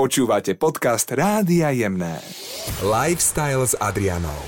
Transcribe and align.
Počúvate 0.00 0.56
podcast 0.56 1.12
Rádia 1.12 1.76
Jemné. 1.76 2.24
Lifestyle 2.80 3.68
s 3.68 3.76
Adrianou. 3.76 4.40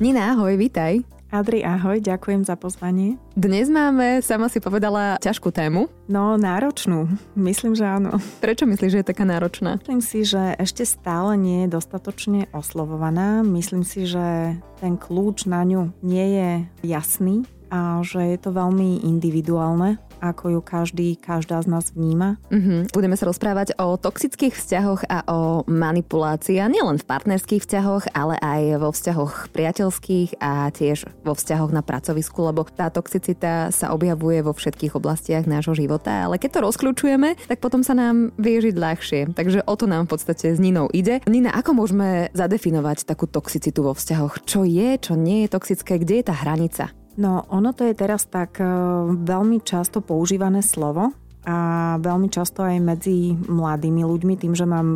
Nina, 0.00 0.32
ahoj, 0.32 0.56
vítaj. 0.56 1.04
Adri, 1.28 1.60
ahoj, 1.60 2.00
ďakujem 2.00 2.48
za 2.48 2.56
pozvanie. 2.56 3.20
Dnes 3.36 3.68
máme, 3.68 4.24
sama 4.24 4.48
si 4.48 4.56
povedala, 4.56 5.20
ťažkú 5.20 5.52
tému. 5.52 5.92
No, 6.08 6.40
náročnú. 6.40 7.12
Myslím, 7.36 7.76
že 7.76 7.84
áno. 7.84 8.16
Prečo 8.40 8.64
myslíš, 8.64 8.92
že 8.96 9.00
je 9.04 9.10
taká 9.12 9.28
náročná? 9.28 9.76
Myslím 9.84 10.00
si, 10.00 10.24
že 10.24 10.56
ešte 10.56 10.88
stále 10.88 11.36
nie 11.36 11.68
je 11.68 11.76
dostatočne 11.76 12.48
oslovovaná. 12.56 13.44
Myslím 13.44 13.84
si, 13.84 14.08
že 14.08 14.56
ten 14.80 14.96
kľúč 14.96 15.44
na 15.44 15.60
ňu 15.60 15.92
nie 16.00 16.40
je 16.40 16.50
jasný 16.88 17.44
a 17.68 18.00
že 18.00 18.32
je 18.32 18.38
to 18.40 18.56
veľmi 18.56 19.04
individuálne 19.04 20.00
ako 20.20 20.44
ju 20.54 20.60
každý, 20.60 21.08
každá 21.16 21.64
z 21.64 21.68
nás 21.72 21.90
vníma. 21.96 22.36
Uh-huh. 22.52 22.84
Budeme 22.92 23.16
sa 23.16 23.26
rozprávať 23.26 23.74
o 23.80 23.96
toxických 23.96 24.54
vzťahoch 24.54 25.08
a 25.08 25.24
o 25.26 25.64
manipulácii, 25.66 26.60
a 26.60 26.68
nielen 26.68 27.00
v 27.00 27.08
partnerských 27.08 27.64
vzťahoch, 27.64 28.12
ale 28.12 28.36
aj 28.38 28.62
vo 28.78 28.92
vzťahoch 28.92 29.48
priateľských 29.50 30.38
a 30.38 30.68
tiež 30.70 31.08
vo 31.24 31.32
vzťahoch 31.32 31.72
na 31.72 31.80
pracovisku, 31.80 32.44
lebo 32.44 32.68
tá 32.68 32.92
toxicita 32.92 33.72
sa 33.72 33.96
objavuje 33.96 34.44
vo 34.44 34.52
všetkých 34.52 34.94
oblastiach 34.94 35.48
nášho 35.48 35.72
života, 35.72 36.28
ale 36.28 36.36
keď 36.36 36.60
to 36.60 36.64
rozkľúčujeme, 36.68 37.48
tak 37.48 37.58
potom 37.64 37.80
sa 37.80 37.96
nám 37.96 38.36
vie 38.36 38.60
žiť 38.60 38.76
ľahšie. 38.76 39.20
Takže 39.32 39.64
o 39.64 39.74
to 39.74 39.88
nám 39.88 40.06
v 40.06 40.12
podstate 40.12 40.52
s 40.52 40.60
Ninou 40.60 40.92
ide. 40.92 41.24
Nina, 41.24 41.56
ako 41.56 41.80
môžeme 41.80 42.28
zadefinovať 42.36 43.08
takú 43.08 43.24
toxicitu 43.24 43.80
vo 43.80 43.96
vzťahoch? 43.96 44.44
Čo 44.44 44.68
je, 44.68 45.00
čo 45.00 45.16
nie 45.16 45.48
je 45.48 45.52
toxické, 45.56 45.96
kde 45.96 46.20
je 46.20 46.24
tá 46.28 46.34
hranica? 46.36 46.92
No, 47.20 47.44
ono 47.52 47.76
to 47.76 47.84
je 47.84 47.92
teraz 47.92 48.24
tak 48.32 48.56
uh, 48.64 49.12
veľmi 49.12 49.60
často 49.60 50.00
používané 50.00 50.64
slovo, 50.64 51.12
a 51.40 51.56
veľmi 51.96 52.28
často 52.28 52.60
aj 52.60 52.76
medzi 52.84 53.32
mladými 53.32 54.04
ľuďmi, 54.04 54.34
tým, 54.36 54.52
že 54.52 54.68
mám 54.68 54.88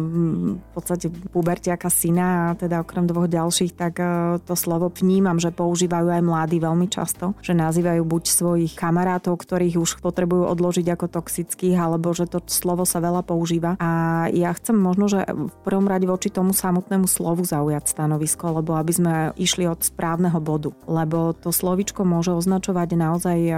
v 0.61 0.71
podstate 0.77 1.09
pubertiaka 1.33 1.89
syna 1.89 2.53
a 2.53 2.57
teda 2.59 2.85
okrem 2.85 3.09
dvoch 3.09 3.33
ďalších, 3.33 3.73
tak 3.73 3.97
e, 3.97 4.37
to 4.45 4.53
slovo 4.53 4.93
vnímam, 4.93 5.41
že 5.41 5.49
používajú 5.49 6.13
aj 6.13 6.21
mladí 6.21 6.61
veľmi 6.61 6.93
často, 6.93 7.33
že 7.41 7.57
nazývajú 7.57 8.05
buď 8.05 8.23
svojich 8.29 8.73
kamarátov, 8.77 9.41
ktorých 9.41 9.81
už 9.81 10.05
potrebujú 10.05 10.45
odložiť 10.45 10.85
ako 10.93 11.07
toxických, 11.17 11.81
alebo 11.81 12.13
že 12.13 12.29
to 12.29 12.45
slovo 12.45 12.85
sa 12.85 13.01
veľa 13.01 13.25
používa. 13.25 13.81
A 13.81 14.29
ja 14.29 14.53
chcem 14.53 14.77
možno, 14.77 15.09
že 15.09 15.25
v 15.25 15.57
prvom 15.65 15.89
rade 15.89 16.05
voči 16.05 16.29
tomu 16.29 16.53
samotnému 16.53 17.09
slovu 17.09 17.41
zaujať 17.49 17.89
stanovisko, 17.89 18.61
lebo 18.61 18.77
aby 18.77 18.93
sme 18.93 19.15
išli 19.41 19.65
od 19.65 19.81
správneho 19.81 20.37
bodu. 20.45 20.77
Lebo 20.85 21.33
to 21.33 21.49
slovičko 21.49 22.05
môže 22.05 22.37
označovať 22.37 22.89
naozaj 23.01 23.39
e, 23.49 23.55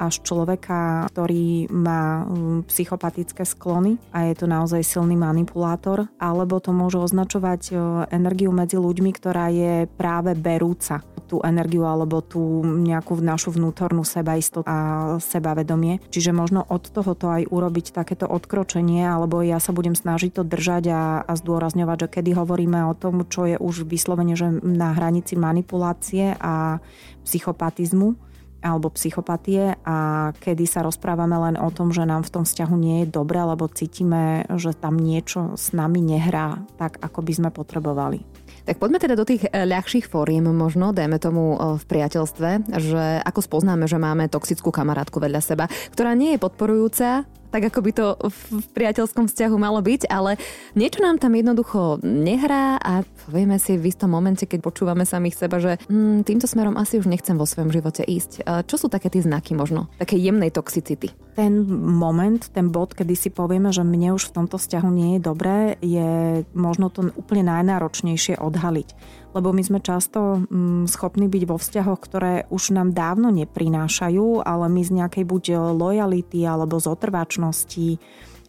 až 0.00 0.14
človeka, 0.24 1.12
ktorý 1.12 1.68
má 1.68 2.21
Mm, 2.22 2.64
psychopatické 2.70 3.42
sklony 3.42 3.98
a 4.14 4.30
je 4.30 4.34
to 4.38 4.46
naozaj 4.46 4.82
silný 4.86 5.18
manipulátor, 5.18 6.06
alebo 6.22 6.62
to 6.62 6.70
môže 6.70 6.98
označovať 6.98 7.62
e, 7.70 7.74
energiu 8.14 8.54
medzi 8.54 8.78
ľuďmi, 8.78 9.10
ktorá 9.10 9.50
je 9.50 9.90
práve 9.90 10.38
berúca 10.38 11.02
tú 11.26 11.40
energiu 11.42 11.88
alebo 11.88 12.20
tú 12.20 12.60
nejakú 12.62 13.16
našu 13.18 13.56
vnútornú 13.56 14.04
sebaistotu 14.04 14.68
a 14.68 15.16
sebavedomie. 15.18 16.04
Čiže 16.12 16.36
možno 16.36 16.62
od 16.68 16.92
tohoto 16.92 17.32
aj 17.32 17.48
urobiť 17.48 17.96
takéto 17.96 18.28
odkročenie, 18.28 19.02
alebo 19.02 19.40
ja 19.40 19.56
sa 19.56 19.72
budem 19.72 19.96
snažiť 19.96 20.36
to 20.36 20.42
držať 20.44 20.84
a, 20.92 21.02
a 21.24 21.32
zdôrazňovať, 21.32 22.06
že 22.06 22.12
kedy 22.20 22.30
hovoríme 22.36 22.84
o 22.84 22.94
tom, 22.94 23.24
čo 23.26 23.48
je 23.48 23.56
už 23.56 23.88
vyslovene, 23.88 24.36
že 24.36 24.52
na 24.60 24.92
hranici 24.92 25.34
manipulácie 25.34 26.36
a 26.36 26.84
psychopatizmu, 27.24 28.31
alebo 28.62 28.94
psychopatie 28.94 29.74
a 29.82 30.30
kedy 30.38 30.64
sa 30.64 30.86
rozprávame 30.86 31.34
len 31.50 31.56
o 31.58 31.68
tom, 31.74 31.90
že 31.90 32.06
nám 32.06 32.22
v 32.22 32.40
tom 32.40 32.44
vzťahu 32.46 32.74
nie 32.78 32.96
je 33.04 33.12
dobre, 33.12 33.42
lebo 33.42 33.66
cítime, 33.66 34.46
že 34.54 34.72
tam 34.72 34.96
niečo 34.96 35.58
s 35.58 35.74
nami 35.74 35.98
nehrá 35.98 36.62
tak, 36.78 37.02
ako 37.02 37.20
by 37.26 37.32
sme 37.34 37.50
potrebovali. 37.50 38.22
Tak 38.62 38.78
poďme 38.78 39.02
teda 39.02 39.18
do 39.18 39.26
tých 39.26 39.50
eh, 39.50 39.66
ľahších 39.66 40.06
fóriem 40.06 40.46
možno, 40.46 40.94
dajme 40.94 41.18
tomu 41.18 41.58
eh, 41.58 41.76
v 41.76 41.84
priateľstve, 41.84 42.70
že 42.78 43.04
ako 43.26 43.40
spoznáme, 43.42 43.90
že 43.90 43.98
máme 43.98 44.30
toxickú 44.30 44.70
kamarátku 44.70 45.18
vedľa 45.18 45.42
seba, 45.42 45.64
ktorá 45.90 46.14
nie 46.14 46.38
je 46.38 46.42
podporujúca, 46.42 47.26
tak 47.52 47.68
ako 47.68 47.78
by 47.84 47.92
to 47.92 48.06
v 48.16 48.66
priateľskom 48.72 49.28
vzťahu 49.28 49.56
malo 49.60 49.84
byť, 49.84 50.08
ale 50.08 50.40
niečo 50.72 51.04
nám 51.04 51.20
tam 51.20 51.36
jednoducho 51.36 52.00
nehrá 52.00 52.80
a 52.80 53.04
povieme 53.28 53.60
si 53.60 53.76
v 53.76 53.92
istom 53.92 54.08
momente, 54.08 54.48
keď 54.48 54.64
počúvame 54.64 55.04
samých 55.04 55.36
seba, 55.36 55.60
že 55.60 55.76
hm, 55.86 56.24
týmto 56.24 56.48
smerom 56.48 56.80
asi 56.80 56.96
už 56.96 57.06
nechcem 57.06 57.36
vo 57.36 57.44
svojom 57.44 57.68
živote 57.68 58.02
ísť. 58.02 58.48
Čo 58.64 58.76
sú 58.80 58.86
také 58.88 59.12
tie 59.12 59.20
znaky 59.20 59.52
možno? 59.52 59.92
Také 60.00 60.16
jemnej 60.16 60.48
toxicity? 60.48 61.12
Ten 61.36 61.64
moment, 61.68 62.40
ten 62.52 62.72
bod, 62.72 62.96
kedy 62.96 63.12
si 63.12 63.28
povieme, 63.28 63.68
že 63.72 63.84
mne 63.84 64.16
už 64.16 64.32
v 64.32 64.34
tomto 64.42 64.56
vzťahu 64.56 64.88
nie 64.88 65.10
je 65.16 65.20
dobré, 65.20 65.76
je 65.84 66.42
možno 66.56 66.88
to 66.88 67.12
úplne 67.16 67.52
najnáročnejšie 67.52 68.40
odhaliť 68.40 69.20
lebo 69.32 69.52
my 69.52 69.62
sme 69.64 69.80
často 69.80 70.44
mm, 70.44 70.88
schopní 70.88 71.28
byť 71.28 71.42
vo 71.48 71.56
vzťahoch, 71.56 72.00
ktoré 72.00 72.34
už 72.52 72.76
nám 72.76 72.92
dávno 72.92 73.32
neprinášajú, 73.32 74.44
ale 74.44 74.66
my 74.68 74.82
z 74.84 74.90
nejakej 75.02 75.24
buď 75.24 75.44
lojality 75.76 76.44
alebo 76.44 76.80
zotrvačnosti 76.80 77.96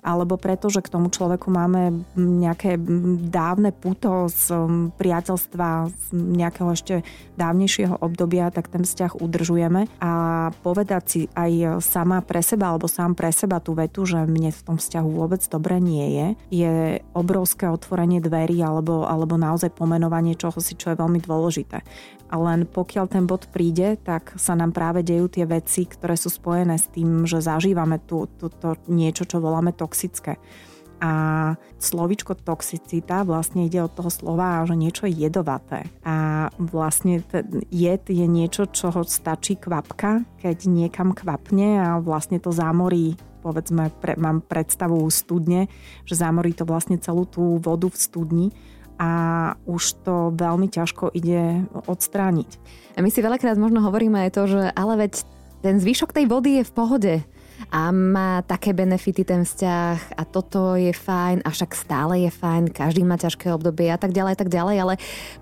alebo 0.03 0.35
preto, 0.35 0.67
že 0.67 0.83
k 0.83 0.91
tomu 0.91 1.07
človeku 1.07 1.47
máme 1.47 2.03
nejaké 2.19 2.75
dávne 3.31 3.71
puto 3.71 4.27
z 4.27 4.51
priateľstva 4.99 5.89
z 5.89 6.05
nejakého 6.13 6.69
ešte 6.75 6.95
dávnejšieho 7.39 8.03
obdobia, 8.03 8.51
tak 8.51 8.67
ten 8.67 8.83
vzťah 8.83 9.17
udržujeme 9.17 9.87
a 10.03 10.11
povedať 10.61 11.03
si 11.07 11.21
aj 11.33 11.79
sama 11.79 12.19
pre 12.19 12.43
seba 12.43 12.75
alebo 12.75 12.91
sám 12.91 13.15
pre 13.15 13.31
seba 13.31 13.63
tú 13.63 13.73
vetu, 13.73 14.03
že 14.03 14.27
mne 14.27 14.51
v 14.51 14.61
tom 14.61 14.77
vzťahu 14.77 15.09
vôbec 15.09 15.41
dobre 15.47 15.79
nie 15.79 16.05
je, 16.13 16.27
je 16.51 16.73
obrovské 17.15 17.71
otvorenie 17.71 18.19
dverí 18.19 18.59
alebo, 18.59 19.07
alebo 19.07 19.39
naozaj 19.39 19.71
pomenovanie 19.71 20.35
čoho 20.35 20.59
si, 20.59 20.75
čo 20.75 20.91
je 20.91 20.99
veľmi 20.99 21.23
dôležité. 21.23 21.81
A 22.33 22.41
len 22.41 22.65
pokiaľ 22.65 23.05
ten 23.13 23.29
bod 23.29 23.45
príde, 23.53 23.93
tak 24.01 24.33
sa 24.41 24.57
nám 24.57 24.73
práve 24.73 25.05
dejú 25.05 25.29
tie 25.29 25.45
veci, 25.45 25.85
ktoré 25.85 26.17
sú 26.17 26.33
spojené 26.33 26.81
s 26.81 26.89
tým, 26.89 27.29
že 27.29 27.45
zažívame 27.45 28.01
tú, 28.01 28.25
tú, 28.41 28.49
to 28.49 28.73
niečo, 28.89 29.29
čo 29.29 29.37
voláme 29.37 29.69
toxické. 29.69 29.92
A 31.03 31.11
slovičko 31.83 32.39
toxicita 32.39 33.27
vlastne 33.27 33.67
ide 33.67 33.83
od 33.83 33.91
toho 33.91 34.07
slova, 34.07 34.63
že 34.63 34.79
niečo 34.79 35.03
je 35.03 35.27
jedovaté. 35.27 35.91
A 36.07 36.47
vlastne 36.55 37.19
jed 37.67 38.03
je 38.07 38.23
niečo, 38.23 38.71
čoho 38.71 39.03
stačí 39.03 39.59
kvapka, 39.59 40.23
keď 40.39 40.57
niekam 40.71 41.11
kvapne 41.11 41.83
a 41.83 41.87
vlastne 41.99 42.39
to 42.39 42.55
zámorí 42.55 43.19
povedzme, 43.43 43.91
pre, 43.99 44.15
mám 44.15 44.39
predstavu 44.39 45.03
studne, 45.11 45.67
že 46.07 46.15
zámorí 46.15 46.55
to 46.55 46.63
vlastne 46.63 46.95
celú 46.95 47.27
tú 47.27 47.59
vodu 47.59 47.91
v 47.91 47.99
studni 47.99 48.47
a 48.95 49.11
už 49.67 50.05
to 50.07 50.31
veľmi 50.31 50.71
ťažko 50.71 51.11
ide 51.11 51.67
odstrániť. 51.83 52.49
A 52.95 53.03
my 53.03 53.11
si 53.11 53.19
veľakrát 53.19 53.59
možno 53.59 53.83
hovoríme 53.83 54.23
aj 54.23 54.31
to, 54.31 54.43
že 54.47 54.61
ale 54.71 54.95
veď 54.95 55.27
ten 55.59 55.75
zvyšok 55.79 56.15
tej 56.15 56.25
vody 56.31 56.61
je 56.61 56.63
v 56.63 56.75
pohode 56.75 57.13
a 57.71 57.91
má 57.91 58.41
také 58.41 58.73
benefity 58.73 59.27
ten 59.27 59.43
vzťah 59.43 60.17
a 60.17 60.23
toto 60.25 60.73
je 60.79 60.95
fajn 60.95 61.43
a 61.45 61.49
však 61.51 61.71
stále 61.75 62.25
je 62.25 62.31
fajn, 62.31 62.73
každý 62.73 63.03
má 63.03 63.19
ťažké 63.19 63.51
obdobie 63.53 63.91
a 63.91 63.99
tak 63.99 64.15
ďalej, 64.15 64.39
tak 64.39 64.49
ďalej, 64.49 64.75
ale 64.79 64.93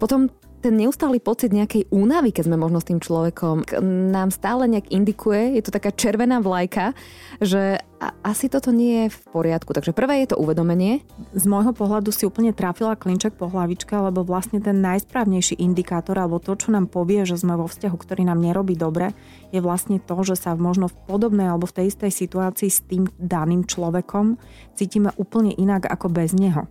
potom 0.02 0.28
ten 0.62 0.78
neustály 0.78 1.18
pocit 1.18 1.50
nejakej 1.50 1.90
únavy, 1.90 2.30
keď 2.30 2.48
sme 2.48 2.62
možno 2.62 2.78
s 2.78 2.88
tým 2.88 3.02
človekom, 3.02 3.66
nám 4.14 4.30
stále 4.30 4.70
nejak 4.70 4.94
indikuje, 4.94 5.58
je 5.58 5.66
to 5.66 5.74
taká 5.74 5.90
červená 5.90 6.38
vlajka, 6.38 6.94
že 7.42 7.82
asi 8.22 8.50
toto 8.50 8.70
nie 8.70 9.06
je 9.06 9.14
v 9.14 9.20
poriadku. 9.30 9.74
Takže 9.74 9.94
prvé 9.94 10.26
je 10.26 10.34
to 10.34 10.40
uvedomenie. 10.42 11.06
Z 11.34 11.46
môjho 11.46 11.74
pohľadu 11.74 12.10
si 12.10 12.26
úplne 12.26 12.54
trafila 12.54 12.98
klinček 12.98 13.38
po 13.38 13.50
hlavičke, 13.50 13.94
lebo 13.94 14.26
vlastne 14.26 14.62
ten 14.62 14.82
najsprávnejší 14.82 15.58
indikátor, 15.62 16.18
alebo 16.18 16.42
to, 16.42 16.54
čo 16.58 16.74
nám 16.74 16.90
povie, 16.90 17.26
že 17.26 17.38
sme 17.38 17.58
vo 17.58 17.70
vzťahu, 17.70 17.98
ktorý 17.98 18.26
nám 18.26 18.42
nerobí 18.42 18.78
dobre, 18.78 19.14
je 19.50 19.62
vlastne 19.62 19.98
to, 19.98 20.18
že 20.22 20.38
sa 20.38 20.54
možno 20.58 20.90
v 20.90 20.98
podobnej 21.10 21.50
alebo 21.50 21.70
v 21.70 21.82
tej 21.82 21.86
istej 21.94 22.12
situácii 22.14 22.70
s 22.70 22.86
tým 22.86 23.10
daným 23.18 23.66
človekom 23.66 24.38
cítime 24.78 25.14
úplne 25.18 25.54
inak 25.58 25.90
ako 25.90 26.10
bez 26.10 26.34
neho. 26.34 26.66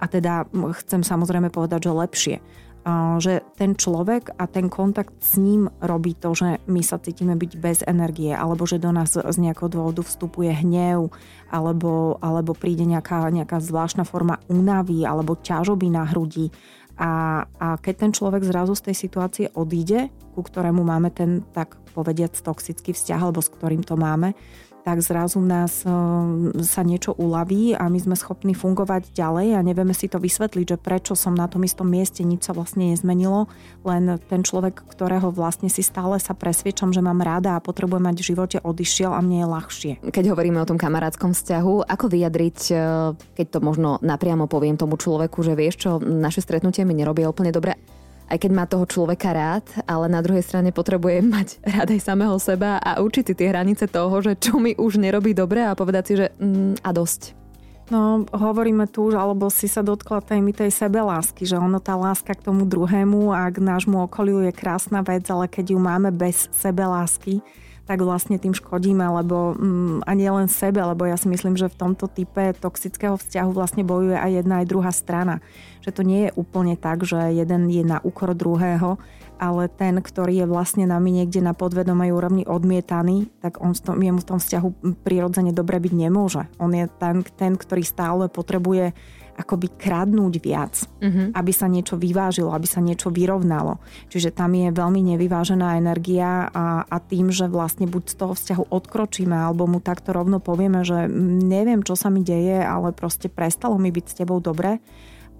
A 0.00 0.08
teda 0.08 0.48
chcem 0.80 1.04
samozrejme 1.04 1.52
povedať, 1.52 1.84
že 1.84 1.92
lepšie 1.92 2.36
že 3.20 3.44
ten 3.60 3.76
človek 3.76 4.32
a 4.40 4.48
ten 4.48 4.72
kontakt 4.72 5.12
s 5.20 5.36
ním 5.36 5.68
robí 5.84 6.16
to, 6.16 6.32
že 6.32 6.64
my 6.64 6.80
sa 6.80 6.96
cítime 6.96 7.36
byť 7.36 7.52
bez 7.60 7.78
energie, 7.84 8.32
alebo 8.32 8.64
že 8.64 8.80
do 8.80 8.88
nás 8.88 9.12
z 9.12 9.36
nejakého 9.36 9.68
dôvodu 9.68 10.00
vstupuje 10.00 10.48
hnev, 10.64 11.12
alebo, 11.52 12.16
alebo 12.24 12.56
príde 12.56 12.88
nejaká, 12.88 13.28
nejaká 13.28 13.60
zvláštna 13.60 14.08
forma 14.08 14.40
únavy 14.48 15.04
alebo 15.04 15.36
ťažoby 15.36 15.92
na 15.92 16.08
hrudi. 16.08 16.48
A, 17.00 17.44
a 17.60 17.80
keď 17.80 18.08
ten 18.08 18.12
človek 18.12 18.44
zrazu 18.44 18.76
z 18.76 18.92
tej 18.92 18.96
situácie 18.96 19.46
odíde, 19.56 20.12
ku 20.36 20.40
ktorému 20.40 20.84
máme 20.84 21.12
ten, 21.12 21.44
tak 21.52 21.76
povediac, 21.92 22.32
toxický 22.32 22.92
vzťah, 22.96 23.20
alebo 23.20 23.40
s 23.40 23.52
ktorým 23.52 23.84
to 23.84 23.96
máme, 23.96 24.32
tak 24.90 25.06
zrazu 25.06 25.38
nás 25.38 25.86
sa 26.66 26.82
niečo 26.82 27.14
uľaví 27.14 27.78
a 27.78 27.86
my 27.86 27.98
sme 28.02 28.18
schopní 28.18 28.58
fungovať 28.58 29.14
ďalej 29.14 29.54
a 29.54 29.62
nevieme 29.62 29.94
si 29.94 30.10
to 30.10 30.18
vysvetliť, 30.18 30.74
že 30.74 30.82
prečo 30.82 31.14
som 31.14 31.30
na 31.38 31.46
tom 31.46 31.62
istom 31.62 31.86
mieste, 31.86 32.26
nič 32.26 32.50
sa 32.50 32.58
vlastne 32.58 32.90
nezmenilo, 32.90 33.46
len 33.86 34.18
ten 34.26 34.42
človek, 34.42 34.82
ktorého 34.82 35.30
vlastne 35.30 35.70
si 35.70 35.86
stále 35.86 36.18
sa 36.18 36.34
presviečam, 36.34 36.90
že 36.90 36.98
mám 36.98 37.22
rada 37.22 37.54
a 37.54 37.62
potrebujem 37.62 38.02
mať 38.02 38.16
v 38.18 38.28
živote, 38.34 38.56
odišiel 38.58 39.14
a 39.14 39.22
mne 39.22 39.46
je 39.46 39.46
ľahšie. 39.46 39.92
Keď 40.10 40.24
hovoríme 40.34 40.58
o 40.58 40.66
tom 40.66 40.74
kamarátskom 40.74 41.38
vzťahu, 41.38 41.86
ako 41.86 42.04
vyjadriť, 42.10 42.58
keď 43.38 43.46
to 43.46 43.58
možno 43.62 44.02
napriamo 44.02 44.50
poviem 44.50 44.74
tomu 44.74 44.98
človeku, 44.98 45.38
že 45.46 45.54
vieš 45.54 45.86
čo, 45.86 45.90
naše 46.02 46.42
stretnutie 46.42 46.82
mi 46.82 46.98
nerobia 46.98 47.30
úplne 47.30 47.54
dobre, 47.54 47.78
aj 48.30 48.38
keď 48.38 48.50
má 48.54 48.64
toho 48.70 48.86
človeka 48.86 49.34
rád, 49.34 49.66
ale 49.90 50.06
na 50.06 50.22
druhej 50.22 50.46
strane 50.46 50.70
potrebuje 50.70 51.26
mať 51.34 51.48
rád 51.66 51.88
aj 51.90 52.00
samého 52.00 52.38
seba 52.38 52.78
a 52.78 53.02
si 53.02 53.34
tie 53.34 53.50
hranice 53.50 53.90
toho, 53.90 54.14
že 54.22 54.38
čo 54.38 54.62
mi 54.62 54.78
už 54.78 55.02
nerobí 55.02 55.34
dobre 55.34 55.66
a 55.66 55.74
povedať 55.74 56.04
si, 56.06 56.14
že 56.14 56.26
mm, 56.38 56.86
a 56.86 56.90
dosť. 56.94 57.40
No, 57.90 58.22
hovoríme 58.30 58.86
tu 58.86 59.10
už, 59.10 59.18
alebo 59.18 59.50
si 59.50 59.66
sa 59.66 59.82
dotkla 59.82 60.22
témy 60.22 60.54
tej 60.54 60.70
sebelásky, 60.70 61.42
že 61.42 61.58
ono 61.58 61.82
tá 61.82 61.98
láska 61.98 62.38
k 62.38 62.46
tomu 62.46 62.62
druhému 62.62 63.34
a 63.34 63.50
k 63.50 63.58
nášmu 63.58 64.06
okoliu 64.06 64.46
je 64.46 64.54
krásna 64.54 65.02
vec, 65.02 65.26
ale 65.26 65.50
keď 65.50 65.74
ju 65.74 65.78
máme 65.82 66.14
bez 66.14 66.46
sebelásky, 66.54 67.42
tak 67.90 68.06
vlastne 68.06 68.38
tým 68.38 68.54
škodíme, 68.54 69.02
lebo 69.02 69.58
mm, 69.58 70.06
a 70.06 70.14
nie 70.14 70.30
len 70.30 70.46
sebe, 70.46 70.78
lebo 70.78 71.10
ja 71.10 71.18
si 71.18 71.26
myslím, 71.26 71.58
že 71.58 71.66
v 71.66 71.74
tomto 71.74 72.06
type 72.06 72.54
toxického 72.54 73.18
vzťahu 73.18 73.50
vlastne 73.50 73.82
bojuje 73.82 74.14
aj 74.14 74.30
jedna 74.30 74.62
aj 74.62 74.70
druhá 74.70 74.94
strana. 74.94 75.42
Že 75.82 75.90
to 75.98 76.02
nie 76.06 76.20
je 76.30 76.34
úplne 76.38 76.78
tak, 76.78 77.02
že 77.02 77.18
jeden 77.34 77.66
je 77.66 77.82
na 77.82 77.98
úkor 78.06 78.38
druhého, 78.38 78.94
ale 79.42 79.66
ten, 79.66 79.98
ktorý 79.98 80.44
je 80.44 80.46
vlastne 80.46 80.86
nami 80.86 81.10
niekde 81.10 81.42
na 81.42 81.50
podvedomej 81.50 82.14
úrovni 82.14 82.46
odmietaný, 82.46 83.26
tak 83.42 83.58
on 83.58 83.74
v 83.74 83.82
tom, 83.82 83.98
jemu 83.98 84.22
v 84.22 84.28
tom 84.30 84.38
vzťahu 84.38 84.68
prirodzene 85.02 85.50
dobre 85.50 85.82
byť 85.82 85.90
nemôže. 85.90 86.46
On 86.62 86.70
je 86.70 86.86
ten, 87.02 87.26
ten 87.34 87.58
ktorý 87.58 87.82
stále 87.82 88.30
potrebuje 88.30 88.94
akoby 89.40 89.72
kradnúť 89.80 90.34
viac, 90.38 90.74
uh-huh. 91.00 91.32
aby 91.32 91.52
sa 91.56 91.66
niečo 91.66 91.96
vyvážilo, 91.96 92.52
aby 92.52 92.68
sa 92.68 92.84
niečo 92.84 93.08
vyrovnalo. 93.08 93.80
Čiže 94.12 94.36
tam 94.36 94.52
je 94.52 94.68
veľmi 94.68 95.00
nevyvážená 95.16 95.80
energia 95.80 96.52
a, 96.52 96.84
a 96.84 96.96
tým, 97.00 97.32
že 97.32 97.48
vlastne 97.48 97.88
buď 97.88 98.04
z 98.12 98.14
toho 98.20 98.32
vzťahu 98.36 98.64
odkročíme, 98.68 99.32
alebo 99.32 99.64
mu 99.64 99.80
takto 99.80 100.12
rovno 100.12 100.38
povieme, 100.38 100.84
že 100.84 101.08
neviem, 101.44 101.80
čo 101.80 101.96
sa 101.96 102.12
mi 102.12 102.20
deje, 102.20 102.60
ale 102.60 102.92
proste 102.92 103.32
prestalo 103.32 103.80
mi 103.80 103.88
byť 103.88 104.04
s 104.04 104.18
tebou 104.20 104.38
dobre, 104.44 104.78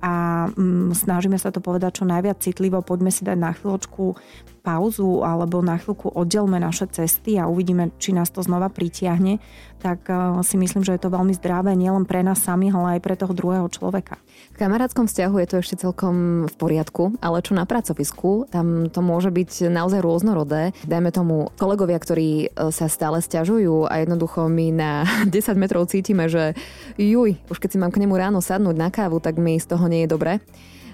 a 0.00 0.48
mm, 0.48 0.96
snažíme 0.96 1.36
sa 1.36 1.52
to 1.52 1.60
povedať 1.60 2.00
čo 2.00 2.04
najviac 2.08 2.40
citlivo, 2.40 2.80
poďme 2.80 3.12
si 3.12 3.20
dať 3.20 3.36
na 3.36 3.52
chvíľočku 3.52 4.16
pauzu 4.60 5.24
alebo 5.24 5.64
na 5.64 5.80
chvíľku 5.80 6.12
oddelme 6.12 6.60
naše 6.60 6.86
cesty 6.92 7.40
a 7.40 7.48
uvidíme, 7.48 7.90
či 7.96 8.12
nás 8.12 8.28
to 8.28 8.44
znova 8.44 8.68
pritiahne, 8.68 9.40
tak 9.80 10.06
eh, 10.12 10.44
si 10.44 10.60
myslím, 10.60 10.84
že 10.84 10.94
je 10.94 11.02
to 11.02 11.10
veľmi 11.10 11.32
zdravé 11.32 11.72
nielen 11.74 12.04
pre 12.04 12.20
nás 12.20 12.44
samých, 12.44 12.76
ale 12.76 12.88
aj 12.96 13.00
pre 13.00 13.16
toho 13.16 13.32
druhého 13.32 13.66
človeka. 13.72 14.20
V 14.54 14.56
kamarátskom 14.60 15.08
vzťahu 15.08 15.34
je 15.40 15.48
to 15.48 15.56
ešte 15.64 15.80
celkom 15.80 16.46
v 16.46 16.54
poriadku, 16.60 17.16
ale 17.24 17.40
čo 17.40 17.56
na 17.56 17.64
pracovisku, 17.64 18.46
tam 18.52 18.92
to 18.92 19.00
môže 19.00 19.32
byť 19.32 19.72
naozaj 19.72 20.04
rôznorodé. 20.04 20.76
Dajme 20.84 21.10
tomu 21.10 21.48
kolegovia, 21.56 21.96
ktorí 21.96 22.28
eh, 22.30 22.70
sa 22.70 22.86
stále 22.86 23.24
stiažujú 23.24 23.88
a 23.88 24.04
jednoducho 24.04 24.46
my 24.46 24.66
na 24.70 24.90
10 25.32 25.56
metrov 25.56 25.88
cítime, 25.88 26.28
že 26.28 26.52
juj, 27.00 27.40
už 27.48 27.58
keď 27.58 27.68
si 27.72 27.80
mám 27.80 27.90
k 27.90 28.04
nemu 28.04 28.14
ráno 28.14 28.38
sadnúť 28.44 28.76
na 28.76 28.92
kávu, 28.92 29.18
tak 29.18 29.40
mi 29.40 29.56
z 29.56 29.66
toho 29.66 29.88
nie 29.88 30.04
je 30.04 30.12
dobre 30.12 30.32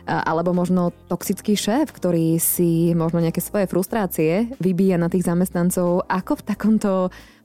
alebo 0.07 0.55
možno 0.55 0.95
toxický 1.11 1.59
šéf, 1.59 1.91
ktorý 1.91 2.39
si 2.39 2.95
možno 2.95 3.19
nejaké 3.19 3.43
svoje 3.43 3.67
frustrácie 3.67 4.55
vybíja 4.63 4.97
na 4.97 5.11
tých 5.11 5.27
zamestnancov. 5.27 6.07
Ako 6.07 6.39
v 6.39 6.47
takomto 6.47 6.93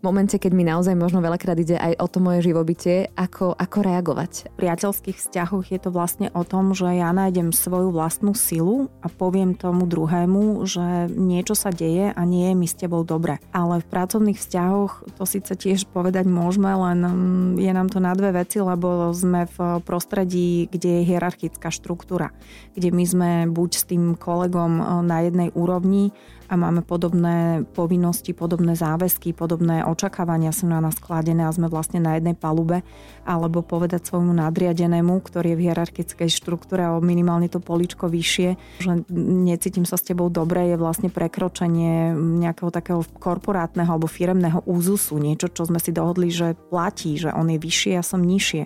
momente, 0.02 0.36
keď 0.38 0.52
mi 0.54 0.66
naozaj 0.66 0.98
možno 0.98 1.22
veľakrát 1.22 1.58
ide 1.62 1.78
aj 1.78 1.94
o 2.02 2.08
to 2.10 2.18
moje 2.18 2.46
živobytie, 2.46 3.10
ako, 3.14 3.54
ako 3.54 3.78
reagovať. 3.86 4.52
V 4.54 4.60
priateľských 4.66 5.18
vzťahoch 5.18 5.66
je 5.70 5.80
to 5.80 5.90
vlastne 5.94 6.28
o 6.34 6.42
tom, 6.42 6.74
že 6.74 6.90
ja 6.98 7.14
nájdem 7.14 7.54
svoju 7.54 7.94
vlastnú 7.94 8.34
silu 8.34 8.90
a 9.06 9.08
poviem 9.08 9.54
tomu 9.54 9.86
druhému, 9.86 10.66
že 10.66 11.10
niečo 11.14 11.54
sa 11.54 11.70
deje 11.70 12.10
a 12.12 12.22
nie 12.26 12.52
je 12.52 12.56
mi 12.58 12.68
s 12.68 12.78
tebou 12.78 13.06
dobre. 13.06 13.38
Ale 13.54 13.80
v 13.80 13.90
pracovných 13.90 14.42
vzťahoch 14.42 15.16
to 15.16 15.24
síce 15.30 15.54
tiež 15.54 15.86
povedať 15.90 16.26
môžeme, 16.26 16.74
len 16.74 17.00
mm, 17.06 17.62
je 17.62 17.72
nám 17.72 17.88
to 17.94 18.02
na 18.02 18.18
dve 18.18 18.34
veci, 18.42 18.58
lebo 18.58 19.14
sme 19.14 19.46
v 19.46 19.80
prostredí, 19.86 20.66
kde 20.68 21.02
je 21.02 21.08
hierarchická 21.14 21.70
štruktúra, 21.70 22.34
kde 22.74 22.90
my 22.90 23.04
sme 23.06 23.30
buď 23.48 23.70
s 23.78 23.84
tým 23.86 24.18
kolegom 24.18 24.82
e, 24.82 24.84
na 25.06 25.22
jednej 25.22 25.50
úrovni 25.54 26.10
a 26.52 26.60
máme 26.60 26.84
podobné 26.84 27.64
povinnosti, 27.72 28.36
podobné 28.36 28.76
záväzky, 28.76 29.32
podobné 29.32 29.88
očakávania 29.92 30.56
sú 30.56 30.66
na 30.66 30.80
nás 30.80 30.98
kladené 30.98 31.46
a 31.46 31.54
sme 31.54 31.68
vlastne 31.68 32.00
na 32.00 32.18
jednej 32.18 32.34
palube, 32.34 32.82
alebo 33.28 33.62
povedať 33.62 34.08
svojmu 34.08 34.34
nadriadenému, 34.34 35.20
ktorý 35.22 35.54
je 35.54 35.58
v 35.60 35.66
hierarchickej 35.70 36.30
štruktúre 36.32 36.88
o 36.90 37.04
minimálne 37.04 37.52
to 37.52 37.62
poličko 37.62 38.08
vyššie, 38.08 38.50
že 38.82 38.92
necítim 39.14 39.86
sa 39.86 40.00
s 40.00 40.08
tebou 40.08 40.32
dobre, 40.32 40.74
je 40.74 40.78
vlastne 40.80 41.12
prekročenie 41.12 42.16
nejakého 42.16 42.72
takého 42.74 43.02
korporátneho 43.20 43.92
alebo 43.92 44.10
firemného 44.10 44.64
úzusu, 44.66 45.20
niečo, 45.20 45.52
čo 45.52 45.68
sme 45.68 45.78
si 45.78 45.94
dohodli, 45.94 46.34
že 46.34 46.58
platí, 46.72 47.20
že 47.20 47.30
on 47.36 47.52
je 47.52 47.60
vyššie, 47.60 47.92
ja 48.00 48.04
som 48.04 48.24
nižšie. 48.24 48.64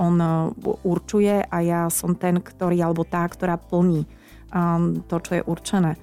On 0.00 0.14
e, 0.16 0.28
určuje 0.86 1.44
a 1.44 1.56
ja 1.60 1.90
som 1.90 2.14
ten, 2.14 2.40
ktorý 2.40 2.80
alebo 2.80 3.02
tá, 3.04 3.26
ktorá 3.26 3.58
plní 3.58 4.06
um, 4.52 5.04
to, 5.04 5.16
čo 5.20 5.32
je 5.40 5.42
určené. 5.44 5.96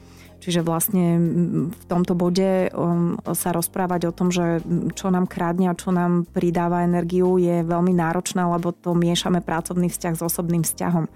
Čiže 0.46 0.62
vlastne 0.62 1.18
v 1.74 1.84
tomto 1.90 2.14
bode 2.14 2.70
um, 2.70 3.18
sa 3.34 3.50
rozprávať 3.50 4.14
o 4.14 4.14
tom, 4.14 4.30
že 4.30 4.62
čo 4.94 5.10
nám 5.10 5.26
krádne 5.26 5.74
a 5.74 5.80
čo 5.80 5.90
nám 5.90 6.30
pridáva 6.30 6.86
energiu 6.86 7.42
je 7.42 7.66
veľmi 7.66 7.90
náročné, 7.98 8.46
lebo 8.46 8.70
to 8.70 8.94
miešame 8.94 9.42
pracovný 9.42 9.90
vzťah 9.90 10.14
s 10.14 10.22
osobným 10.22 10.62
vzťahom. 10.62 11.10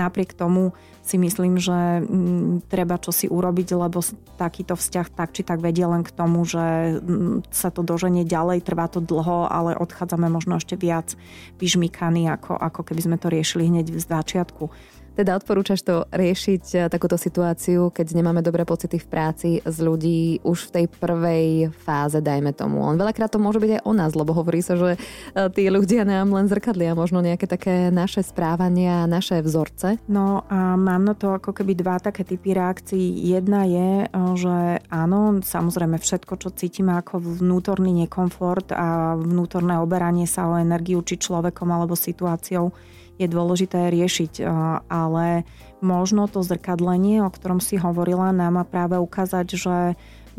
Napriek 0.00 0.32
tomu 0.32 0.72
si 1.04 1.20
myslím, 1.20 1.60
že 1.60 2.06
treba 2.72 2.96
čo 2.96 3.12
si 3.12 3.28
urobiť, 3.28 3.68
lebo 3.76 4.00
takýto 4.40 4.80
vzťah 4.80 5.06
tak 5.12 5.36
či 5.36 5.44
tak 5.44 5.60
vedie 5.60 5.84
len 5.84 6.00
k 6.00 6.14
tomu, 6.14 6.46
že 6.48 6.96
sa 7.52 7.68
to 7.68 7.84
doženie 7.84 8.24
ďalej, 8.24 8.64
trvá 8.64 8.88
to 8.88 9.04
dlho, 9.04 9.50
ale 9.50 9.76
odchádzame 9.76 10.30
možno 10.32 10.56
ešte 10.56 10.78
viac 10.78 11.18
vyžmykaní, 11.60 12.32
ako, 12.32 12.56
ako 12.56 12.80
keby 12.86 13.00
sme 13.02 13.16
to 13.20 13.28
riešili 13.28 13.68
hneď 13.68 13.92
v 13.92 14.00
začiatku. 14.00 14.64
Teda 15.18 15.34
odporúčaš 15.34 15.82
to 15.82 16.06
riešiť 16.14 16.64
eh, 16.74 16.80
takúto 16.86 17.18
situáciu, 17.18 17.90
keď 17.90 18.14
nemáme 18.14 18.40
dobré 18.46 18.62
pocity 18.62 18.96
v 19.02 19.06
práci 19.10 19.48
z 19.62 19.76
ľudí 19.82 20.38
už 20.46 20.70
v 20.70 20.72
tej 20.80 20.86
prvej 20.86 21.74
fáze, 21.74 22.22
dajme 22.22 22.54
tomu. 22.54 22.86
Len 22.86 22.96
veľakrát 22.98 23.30
to 23.34 23.42
môže 23.42 23.58
byť 23.58 23.80
aj 23.80 23.82
o 23.82 23.92
nás, 23.92 24.14
lebo 24.14 24.30
hovorí 24.30 24.62
sa, 24.62 24.78
že 24.78 24.94
eh, 24.94 25.48
tí 25.50 25.66
ľudia 25.66 26.06
nám 26.06 26.30
len 26.30 26.46
zrkadlia 26.46 26.94
možno 26.94 27.18
nejaké 27.18 27.50
také 27.50 27.90
naše 27.90 28.22
správania, 28.22 29.10
naše 29.10 29.42
vzorce. 29.42 29.98
No 30.06 30.46
a 30.46 30.78
mám 30.78 31.02
na 31.02 31.18
to 31.18 31.34
ako 31.34 31.50
keby 31.58 31.74
dva 31.74 31.98
také 31.98 32.22
typy 32.22 32.54
reakcií. 32.54 33.34
Jedna 33.34 33.66
je, 33.66 33.90
eh, 34.06 34.32
že 34.38 34.56
áno, 34.88 35.42
samozrejme 35.42 35.98
všetko, 35.98 36.38
čo 36.38 36.48
cítime 36.54 36.94
ako 36.94 37.42
vnútorný 37.42 38.06
nekomfort 38.06 38.70
a 38.70 39.18
vnútorné 39.18 39.82
oberanie 39.82 40.30
sa 40.30 40.46
o 40.46 40.54
energiu 40.54 41.02
či 41.02 41.18
človekom 41.18 41.66
alebo 41.66 41.98
situáciou 41.98 42.70
je 43.20 43.28
dôležité 43.28 43.92
riešiť. 43.92 44.40
Eh, 44.40 44.48
ale 44.88 45.44
možno 45.84 46.24
to 46.28 46.40
zrkadlenie, 46.40 47.20
o 47.20 47.30
ktorom 47.30 47.60
si 47.60 47.76
hovorila, 47.76 48.32
nám 48.32 48.56
má 48.56 48.64
práve 48.64 48.96
ukázať, 48.96 49.46
že 49.56 49.76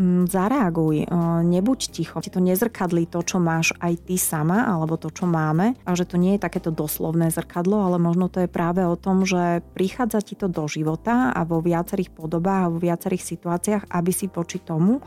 mm, 0.02 0.26
zareaguj, 0.30 1.06
eh, 1.06 1.08
nebuď 1.46 1.80
ticho. 1.94 2.18
Ti 2.18 2.34
to 2.34 2.42
nezrkadlí 2.42 3.06
to, 3.06 3.22
čo 3.22 3.38
máš 3.38 3.78
aj 3.78 4.10
ty 4.10 4.18
sama, 4.18 4.66
alebo 4.66 4.98
to, 4.98 5.14
čo 5.14 5.30
máme. 5.30 5.78
A 5.86 5.94
že 5.94 6.10
to 6.10 6.18
nie 6.18 6.38
je 6.38 6.44
takéto 6.44 6.74
doslovné 6.74 7.30
zrkadlo, 7.30 7.86
ale 7.86 8.02
možno 8.02 8.26
to 8.34 8.42
je 8.42 8.50
práve 8.50 8.82
o 8.82 8.98
tom, 8.98 9.24
že 9.30 9.62
prichádza 9.78 10.26
ti 10.26 10.34
to 10.34 10.50
do 10.50 10.66
života 10.66 11.30
a 11.30 11.46
vo 11.46 11.62
viacerých 11.62 12.10
podobách 12.10 12.66
a 12.66 12.72
vo 12.74 12.80
viacerých 12.82 13.24
situáciách, 13.24 13.84
aby 13.94 14.12
si 14.14 14.26
poči 14.26 14.58
tomu 14.58 15.02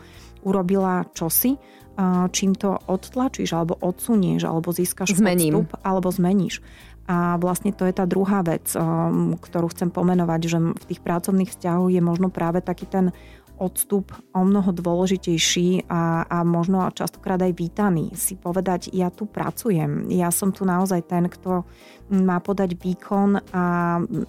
urobila 0.44 1.08
čosi, 1.16 1.56
eh, 1.56 2.26
čím 2.30 2.52
to 2.54 2.76
odtlačíš, 2.86 3.50
alebo 3.56 3.80
odsunieš, 3.80 4.44
alebo 4.44 4.70
získaš 4.70 5.16
Zmením. 5.16 5.64
odstup, 5.64 5.80
alebo 5.80 6.12
zmeníš. 6.12 6.60
A 7.04 7.36
vlastne 7.36 7.74
to 7.76 7.84
je 7.84 7.92
tá 7.92 8.08
druhá 8.08 8.40
vec, 8.40 8.72
um, 8.72 9.36
ktorú 9.36 9.68
chcem 9.76 9.92
pomenovať, 9.92 10.40
že 10.48 10.58
v 10.60 10.84
tých 10.88 11.00
pracovných 11.04 11.52
vzťahoch 11.52 11.92
je 11.92 12.00
možno 12.00 12.32
práve 12.32 12.64
taký 12.64 12.88
ten 12.88 13.12
odstup 13.54 14.10
o 14.34 14.42
mnoho 14.42 14.74
dôležitejší 14.74 15.86
a, 15.86 16.26
a 16.26 16.42
možno 16.42 16.90
častokrát 16.90 17.38
aj 17.38 17.54
vítaný. 17.54 18.10
Si 18.18 18.34
povedať, 18.34 18.90
ja 18.90 19.14
tu 19.14 19.30
pracujem, 19.30 20.10
ja 20.10 20.34
som 20.34 20.50
tu 20.50 20.66
naozaj 20.66 21.06
ten, 21.06 21.30
kto 21.30 21.62
má 22.10 22.42
podať 22.42 22.74
výkon 22.74 23.40
a 23.54 23.64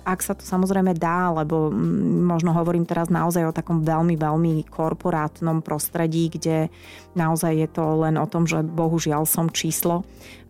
ak 0.05 0.19
sa 0.21 0.37
to 0.37 0.45
samozrejme 0.45 0.93
dá, 0.95 1.33
lebo 1.33 1.73
možno 2.21 2.53
hovorím 2.53 2.85
teraz 2.85 3.09
naozaj 3.09 3.49
o 3.49 3.55
takom 3.55 3.81
veľmi, 3.81 4.15
veľmi 4.15 4.69
korporátnom 4.69 5.65
prostredí, 5.65 6.29
kde 6.29 6.69
naozaj 7.17 7.53
je 7.65 7.69
to 7.73 7.83
len 8.05 8.21
o 8.21 8.29
tom, 8.29 8.45
že 8.45 8.61
bohužiaľ 8.61 9.25
som 9.25 9.49
číslo 9.49 10.05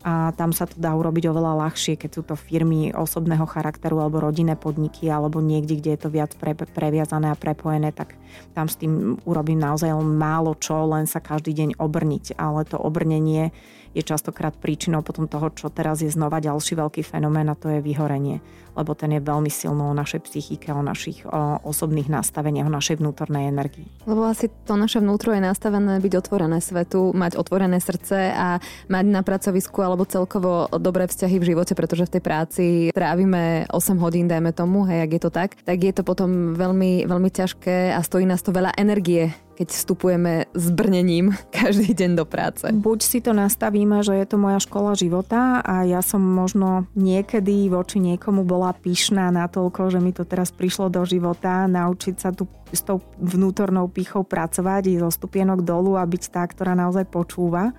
a 0.05 0.29
tam 0.37 0.53
sa 0.53 0.69
to 0.69 0.77
dá 0.77 0.93
urobiť 0.93 1.33
oveľa 1.33 1.65
ľahšie, 1.65 1.97
keď 1.97 2.09
sú 2.13 2.21
to 2.21 2.37
firmy 2.37 2.93
osobného 2.93 3.49
charakteru 3.49 4.05
alebo 4.05 4.21
rodinné 4.21 4.53
podniky 4.53 5.09
alebo 5.09 5.41
niekde, 5.41 5.81
kde 5.81 5.97
je 5.97 5.99
to 6.05 6.09
viac 6.13 6.29
pre, 6.37 6.53
previazané 6.53 7.33
a 7.33 7.39
prepojené, 7.39 7.89
tak 7.89 8.13
tam 8.53 8.67
s 8.67 8.79
tým 8.79 9.19
urobím 9.27 9.59
naozaj 9.59 9.91
len 9.91 10.15
málo 10.15 10.55
čo, 10.57 10.87
len 10.87 11.07
sa 11.07 11.19
každý 11.19 11.53
deň 11.53 11.69
obrniť. 11.79 12.39
Ale 12.39 12.63
to 12.67 12.79
obrnenie 12.79 13.51
je 13.95 14.03
častokrát 14.03 14.51
príčinou 14.51 14.99
potom 14.99 15.31
toho, 15.31 15.47
čo 15.55 15.71
teraz 15.71 16.03
je 16.03 16.11
znova 16.11 16.43
ďalší 16.43 16.75
veľký 16.75 17.01
fenomén 17.07 17.47
a 17.47 17.55
to 17.55 17.71
je 17.71 17.79
vyhorenie. 17.79 18.43
Lebo 18.75 18.91
ten 18.91 19.15
je 19.15 19.23
veľmi 19.23 19.47
silno 19.47 19.87
o 19.87 19.95
našej 19.95 20.27
psychike, 20.27 20.67
o 20.75 20.83
našich 20.83 21.23
o 21.23 21.63
osobných 21.63 22.11
nastaveniach, 22.11 22.67
o 22.67 22.75
našej 22.75 22.99
vnútornej 22.99 23.47
energii. 23.47 23.87
Lebo 24.03 24.27
asi 24.27 24.51
to 24.67 24.75
naše 24.75 24.99
vnútro 24.99 25.31
je 25.31 25.39
nastavené 25.39 26.03
byť 26.03 26.13
otvorené 26.19 26.59
svetu, 26.59 27.15
mať 27.15 27.39
otvorené 27.39 27.79
srdce 27.79 28.35
a 28.35 28.59
mať 28.91 29.05
na 29.07 29.23
pracovisku 29.23 29.79
alebo 29.79 30.03
celkovo 30.03 30.67
dobré 30.75 31.07
vzťahy 31.07 31.39
v 31.39 31.55
živote, 31.55 31.71
pretože 31.71 32.03
v 32.11 32.13
tej 32.19 32.21
práci 32.21 32.63
trávime 32.91 33.63
8 33.71 33.95
hodín, 34.03 34.27
dajme 34.27 34.51
tomu, 34.51 34.83
hej, 34.91 35.07
ak 35.07 35.11
je 35.15 35.21
to 35.23 35.31
tak, 35.31 35.55
tak 35.63 35.79
je 35.79 35.95
to 35.95 36.03
potom 36.03 36.51
veľmi, 36.51 37.07
veľmi 37.07 37.29
ťažké 37.31 37.95
a 37.95 38.03
stojí 38.03 38.24
nás 38.27 38.41
to 38.41 38.51
veľa 38.51 38.73
energie 38.75 39.33
keď 39.55 39.71
vstupujeme 39.71 40.51
s 40.51 40.65
brnením 40.69 41.31
každý 41.55 41.95
deň 41.95 42.11
do 42.19 42.25
práce. 42.27 42.67
Buď 42.75 42.99
si 43.01 43.19
to 43.23 43.31
nastavíme, 43.31 44.03
že 44.03 44.13
je 44.19 44.27
to 44.27 44.37
moja 44.37 44.59
škola 44.59 44.93
života 44.93 45.63
a 45.63 45.87
ja 45.87 46.03
som 46.03 46.19
možno 46.19 46.91
niekedy 46.93 47.71
voči 47.71 48.03
niekomu 48.03 48.43
bola 48.43 48.75
pyšná 48.75 49.31
na 49.31 49.47
toľko, 49.47 49.95
že 49.95 49.99
mi 50.03 50.11
to 50.11 50.27
teraz 50.27 50.51
prišlo 50.51 50.91
do 50.91 51.07
života, 51.07 51.65
naučiť 51.71 52.15
sa 52.19 52.35
tu 52.35 52.45
s 52.69 52.83
tou 52.83 52.99
vnútornou 53.15 53.87
pichou 53.87 54.27
pracovať, 54.27 54.91
ísť 54.91 55.01
zo 55.07 55.09
stupienok 55.09 55.63
dolu 55.63 55.95
a 55.95 56.03
byť 56.03 56.23
tá, 56.27 56.43
ktorá 56.43 56.75
naozaj 56.75 57.07
počúva 57.07 57.71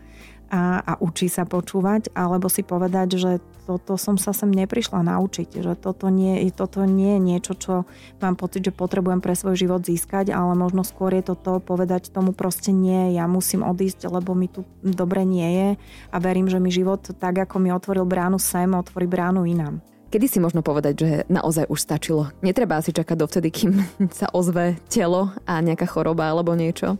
a, 0.49 0.81
a 0.81 0.93
učí 1.03 1.29
sa 1.29 1.45
počúvať, 1.45 2.15
alebo 2.17 2.49
si 2.49 2.65
povedať, 2.65 3.21
že 3.21 3.33
toto 3.67 3.99
som 3.99 4.15
sa 4.15 4.31
sem 4.31 4.47
neprišla 4.55 5.03
naučiť, 5.03 5.59
že 5.59 5.75
toto 5.75 6.07
nie, 6.07 6.39
toto 6.55 6.87
nie 6.87 7.19
je 7.19 7.21
niečo, 7.21 7.53
čo 7.59 7.75
mám 8.23 8.39
pocit, 8.39 8.63
že 8.63 8.71
potrebujem 8.71 9.19
pre 9.19 9.35
svoj 9.35 9.59
život 9.59 9.83
získať, 9.83 10.31
ale 10.31 10.55
možno 10.55 10.87
skôr 10.87 11.11
je 11.19 11.35
toto 11.35 11.59
povedať 11.59 12.15
tomu 12.15 12.31
proste 12.31 12.71
nie, 12.71 13.19
ja 13.19 13.27
musím 13.27 13.67
odísť, 13.67 14.07
lebo 14.07 14.39
mi 14.39 14.47
tu 14.47 14.63
dobre 14.87 15.27
nie 15.27 15.49
je 15.51 15.69
a 16.15 16.17
verím, 16.23 16.47
že 16.47 16.63
mi 16.63 16.71
život 16.71 17.03
tak, 17.19 17.43
ako 17.43 17.59
mi 17.59 17.75
otvoril 17.75 18.07
bránu 18.07 18.39
sem, 18.39 18.71
otvorí 18.71 19.11
bránu 19.11 19.43
inám. 19.43 19.83
Kedy 20.07 20.27
si 20.31 20.39
možno 20.39 20.63
povedať, 20.63 20.95
že 20.95 21.11
naozaj 21.27 21.67
už 21.67 21.83
stačilo? 21.83 22.31
Netreba 22.39 22.79
si 22.79 22.95
čakať 22.95 23.17
dovtedy, 23.19 23.51
kým 23.51 23.83
sa 24.15 24.31
ozve 24.31 24.79
telo 24.87 25.35
a 25.43 25.59
nejaká 25.59 25.83
choroba 25.91 26.31
alebo 26.31 26.55
niečo? 26.55 26.95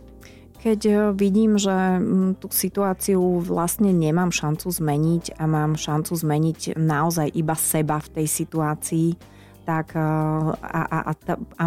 Keď 0.57 0.79
e, 0.85 0.93
vidím, 1.13 1.61
že 1.61 2.01
tú 2.41 2.49
situáciu 2.49 3.21
vlastne 3.41 3.93
nemám 3.93 4.33
šancu 4.33 4.67
zmeniť 4.69 5.37
a 5.37 5.43
mám 5.45 5.77
šancu 5.77 6.13
zmeniť 6.17 6.77
naozaj 6.77 7.29
iba 7.33 7.53
seba 7.53 8.01
v 8.01 8.09
tej 8.21 8.27
situácii, 8.27 9.09
tak 9.67 9.99
a, 9.99 10.55
a, 10.63 11.11
a, 11.11 11.13
a 11.35 11.65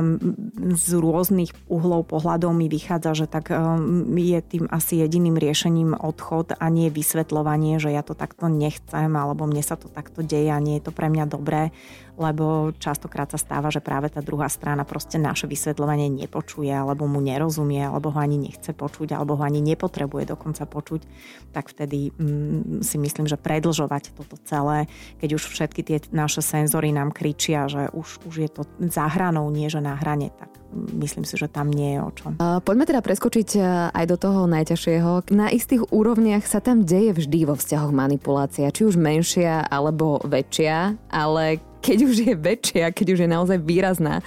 z 0.73 0.89
rôznych 0.97 1.53
uhlov 1.69 2.09
pohľadov 2.09 2.49
mi 2.57 2.65
vychádza, 2.73 3.13
že 3.13 3.27
tak 3.29 3.53
je 4.17 4.41
tým 4.41 4.65
asi 4.73 5.05
jediným 5.05 5.37
riešením 5.37 5.93
odchod 6.01 6.57
a 6.57 6.65
nie 6.73 6.89
vysvetľovanie, 6.89 7.77
že 7.77 7.93
ja 7.93 8.01
to 8.01 8.17
takto 8.17 8.49
nechcem 8.49 9.13
alebo 9.13 9.45
mne 9.45 9.61
sa 9.61 9.77
to 9.77 9.93
takto 9.93 10.25
deje 10.25 10.49
a 10.49 10.65
nie 10.65 10.81
je 10.81 10.89
to 10.89 10.97
pre 10.97 11.13
mňa 11.13 11.29
dobré 11.29 11.77
lebo 12.19 12.75
častokrát 12.79 13.31
sa 13.31 13.39
stáva, 13.39 13.69
že 13.69 13.83
práve 13.83 14.11
tá 14.11 14.23
druhá 14.23 14.47
strana 14.51 14.83
proste 14.87 15.19
naše 15.19 15.47
vysvetľovanie 15.47 16.11
nepočuje, 16.11 16.71
alebo 16.71 17.11
mu 17.11 17.19
nerozumie, 17.19 17.83
alebo 17.83 18.15
ho 18.15 18.19
ani 18.19 18.39
nechce 18.39 18.75
počuť, 18.75 19.15
alebo 19.15 19.39
ho 19.39 19.43
ani 19.43 19.63
nepotrebuje 19.63 20.35
dokonca 20.35 20.65
počuť, 20.67 21.01
tak 21.51 21.71
vtedy 21.71 22.15
mm, 22.15 22.87
si 22.87 22.97
myslím, 22.97 23.27
že 23.27 23.39
predlžovať 23.39 24.15
toto 24.15 24.37
celé, 24.47 24.87
keď 25.19 25.39
už 25.39 25.43
všetky 25.51 25.81
tie 25.83 25.99
naše 26.15 26.43
senzory 26.43 26.95
nám 26.95 27.15
kričia, 27.15 27.67
že 27.67 27.91
už, 27.91 28.27
už 28.27 28.35
je 28.39 28.51
to 28.51 28.63
za 28.91 29.07
hranou, 29.11 29.51
nie 29.51 29.71
že 29.71 29.83
na 29.83 29.95
hrane, 29.95 30.31
tak 30.35 30.51
myslím 30.75 31.27
si, 31.27 31.35
že 31.35 31.51
tam 31.51 31.71
nie 31.71 31.99
je 31.99 32.01
o 32.01 32.11
čom. 32.15 32.33
Poďme 32.39 32.87
teda 32.87 33.03
preskočiť 33.03 33.49
e, 33.59 33.61
aj 33.91 34.05
do 34.07 34.17
toho 34.17 34.47
najťažšieho. 34.47 35.35
Na 35.35 35.51
istých 35.51 35.91
úrovniach 35.91 36.47
sa 36.47 36.63
tam 36.63 36.87
deje 36.87 37.15
vždy 37.15 37.47
vo 37.47 37.55
vzťahoch 37.59 37.91
manipulácia, 37.91 38.71
či 38.71 38.87
už 38.87 38.95
menšia 38.95 39.67
alebo 39.67 40.23
väčšia, 40.23 40.95
ale 41.11 41.59
keď 41.81 41.99
už 42.05 42.17
je 42.29 42.35
väčšia, 42.37 42.93
keď 42.93 43.07
už 43.17 43.21
je 43.25 43.29
naozaj 43.29 43.59
výrazná, 43.65 44.21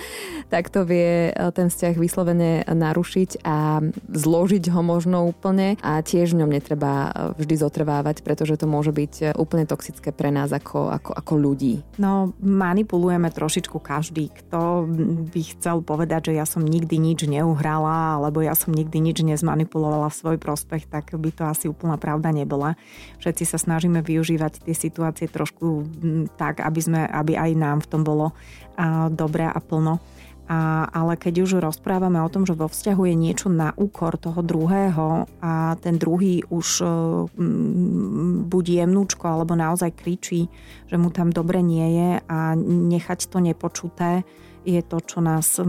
tak 0.49 0.73
to 0.73 0.83
vie 0.83 1.29
eh, 1.29 1.33
ten 1.53 1.69
vzťah 1.69 1.95
vyslovene 1.95 2.65
narušiť 2.65 3.45
a 3.45 3.79
zložiť 4.09 4.73
ho 4.73 4.81
možno 4.81 5.29
úplne 5.29 5.77
a 5.79 6.01
tiež 6.01 6.33
v 6.33 6.43
ňom 6.43 6.51
netreba 6.51 7.09
eh, 7.09 7.37
vždy 7.37 7.55
zotrvávať, 7.61 8.25
pretože 8.25 8.57
to 8.57 8.65
môže 8.65 8.89
byť 8.89 9.13
eh, 9.21 9.25
úplne 9.37 9.69
toxické 9.69 10.09
pre 10.09 10.33
nás 10.33 10.49
ako, 10.49 10.89
ako, 10.89 11.11
ako 11.13 11.33
ľudí. 11.37 11.85
No, 12.01 12.33
manipulujeme 12.41 13.29
trošičku 13.29 13.77
každý. 13.77 14.33
Kto 14.33 14.89
by 15.29 15.41
chcel 15.57 15.85
povedať, 15.85 16.33
že 16.33 16.41
ja 16.41 16.45
som 16.49 16.65
nikdy 16.65 16.97
nič 16.97 17.29
neuhrala, 17.29 18.17
alebo 18.17 18.41
ja 18.41 18.57
som 18.57 18.73
nikdy 18.73 18.97
nič 18.97 19.21
nezmanipulovala 19.21 20.09
v 20.09 20.17
svoj 20.17 20.37
prospech, 20.41 20.89
tak 20.89 21.13
by 21.13 21.29
to 21.29 21.43
asi 21.45 21.65
úplná 21.69 22.01
pravda 22.01 22.33
nebola. 22.33 22.73
Všetci 23.21 23.43
sa 23.45 23.61
snažíme 23.61 24.01
využívať 24.01 24.65
tie 24.65 24.75
situácie 24.75 25.29
trošku 25.29 25.85
mm, 25.85 26.37
tak, 26.39 26.63
aby, 26.63 26.79
sme, 26.81 27.01
aby 27.05 27.37
aj 27.43 27.51
nám 27.59 27.77
v 27.83 27.89
tom 27.91 28.01
bolo 28.07 28.31
a, 28.79 29.11
dobré 29.11 29.45
a 29.47 29.59
plno. 29.59 29.99
A, 30.43 30.91
ale 30.91 31.15
keď 31.15 31.47
už 31.47 31.63
rozprávame 31.63 32.19
o 32.19 32.27
tom, 32.27 32.43
že 32.43 32.51
vo 32.51 32.67
vzťahu 32.67 33.07
je 33.07 33.15
niečo 33.15 33.47
na 33.47 33.71
úkor 33.79 34.19
toho 34.19 34.43
druhého 34.43 35.23
a 35.39 35.79
ten 35.79 35.95
druhý 35.95 36.43
už 36.51 36.83
m, 36.83 38.43
buď 38.51 38.83
jemnúčko 38.83 39.23
alebo 39.23 39.55
naozaj 39.55 39.95
kričí, 39.95 40.51
že 40.91 40.99
mu 40.99 41.15
tam 41.15 41.31
dobre 41.31 41.63
nie 41.63 41.87
je 41.95 42.11
a 42.27 42.59
nechať 42.59 43.31
to 43.31 43.39
nepočuté, 43.39 44.27
je 44.67 44.79
to, 44.83 44.99
čo 45.03 45.19
nás 45.19 45.59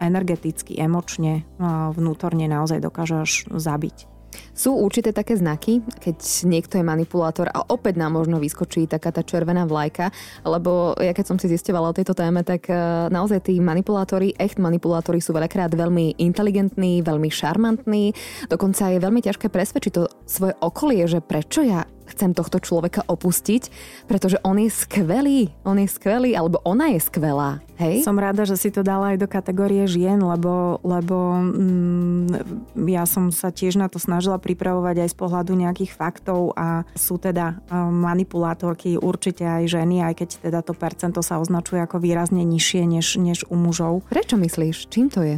energeticky, 0.00 0.76
emočne, 0.76 1.48
vnútorne 1.96 2.44
naozaj 2.48 2.80
dokáže 2.80 3.24
až 3.24 3.32
zabiť. 3.48 4.17
Sú 4.52 4.74
určité 4.74 5.14
také 5.14 5.38
znaky, 5.38 5.80
keď 6.02 6.18
niekto 6.50 6.78
je 6.78 6.84
manipulátor 6.84 7.46
a 7.48 7.62
opäť 7.70 7.94
nám 7.96 8.18
možno 8.18 8.42
vyskočí 8.42 8.90
taká 8.90 9.14
tá 9.14 9.22
červená 9.22 9.64
vlajka, 9.64 10.10
lebo 10.42 10.98
ja 10.98 11.14
keď 11.14 11.24
som 11.30 11.38
si 11.38 11.46
zistovala 11.46 11.94
o 11.94 11.96
tejto 11.96 12.12
téme, 12.12 12.42
tak 12.42 12.66
e, 12.66 12.74
naozaj 13.08 13.46
tí 13.46 13.54
manipulátori, 13.62 14.34
echt 14.34 14.58
manipulátori 14.58 15.22
sú 15.22 15.30
veľakrát 15.30 15.72
veľmi 15.72 16.18
inteligentní, 16.18 17.06
veľmi 17.06 17.30
šarmantní, 17.30 18.12
dokonca 18.50 18.90
je 18.90 18.98
veľmi 18.98 19.20
ťažké 19.22 19.46
presvedčiť 19.46 19.92
to 19.94 20.10
svoje 20.26 20.54
okolie, 20.58 21.06
že 21.06 21.22
prečo 21.22 21.62
ja 21.62 21.86
chcem 22.12 22.32
tohto 22.32 22.58
človeka 22.58 23.04
opustiť, 23.06 23.70
pretože 24.08 24.40
on 24.42 24.58
je 24.58 24.70
skvelý, 24.72 25.52
on 25.62 25.78
je 25.78 25.88
skvelý, 25.88 26.32
alebo 26.34 26.58
ona 26.64 26.92
je 26.96 27.00
skvelá. 27.00 27.60
Hej? 27.78 28.02
Som 28.02 28.18
rada, 28.18 28.42
že 28.42 28.58
si 28.58 28.74
to 28.74 28.82
dala 28.82 29.14
aj 29.14 29.22
do 29.22 29.28
kategórie 29.30 29.86
žien, 29.86 30.18
lebo, 30.18 30.82
lebo 30.82 31.38
mm, 31.38 32.82
ja 32.90 33.06
som 33.06 33.30
sa 33.30 33.54
tiež 33.54 33.78
na 33.78 33.86
to 33.86 34.02
snažila 34.02 34.42
pripravovať 34.42 35.06
aj 35.06 35.08
z 35.14 35.16
pohľadu 35.16 35.52
nejakých 35.54 35.94
faktov 35.94 36.58
a 36.58 36.82
sú 36.98 37.22
teda 37.22 37.62
manipulátorky 37.92 38.98
určite 38.98 39.46
aj 39.46 39.64
ženy, 39.70 40.02
aj 40.02 40.14
keď 40.24 40.28
teda 40.50 40.60
to 40.66 40.74
percento 40.74 41.22
sa 41.22 41.38
označuje 41.38 41.78
ako 41.78 42.02
výrazne 42.02 42.42
nižšie 42.42 42.82
než, 42.88 43.06
než 43.22 43.46
u 43.46 43.54
mužov. 43.54 44.02
Prečo 44.10 44.34
myslíš? 44.34 44.90
Čím 44.90 45.06
to 45.06 45.22
je? 45.22 45.36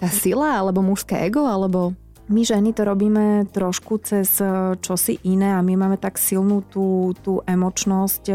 Tá 0.00 0.10
sila, 0.10 0.58
alebo 0.58 0.82
mužské 0.82 1.14
ego, 1.28 1.46
alebo... 1.46 1.94
My 2.30 2.46
ženy 2.46 2.70
to 2.70 2.86
robíme 2.86 3.50
trošku 3.50 3.98
cez 3.98 4.38
e, 4.38 4.78
čosi 4.78 5.18
iné 5.26 5.58
a 5.58 5.60
my 5.60 5.74
máme 5.74 5.98
tak 5.98 6.22
silnú 6.22 6.62
tú, 6.62 7.10
tú 7.18 7.42
emočnosť 7.42 8.30
e, 8.30 8.34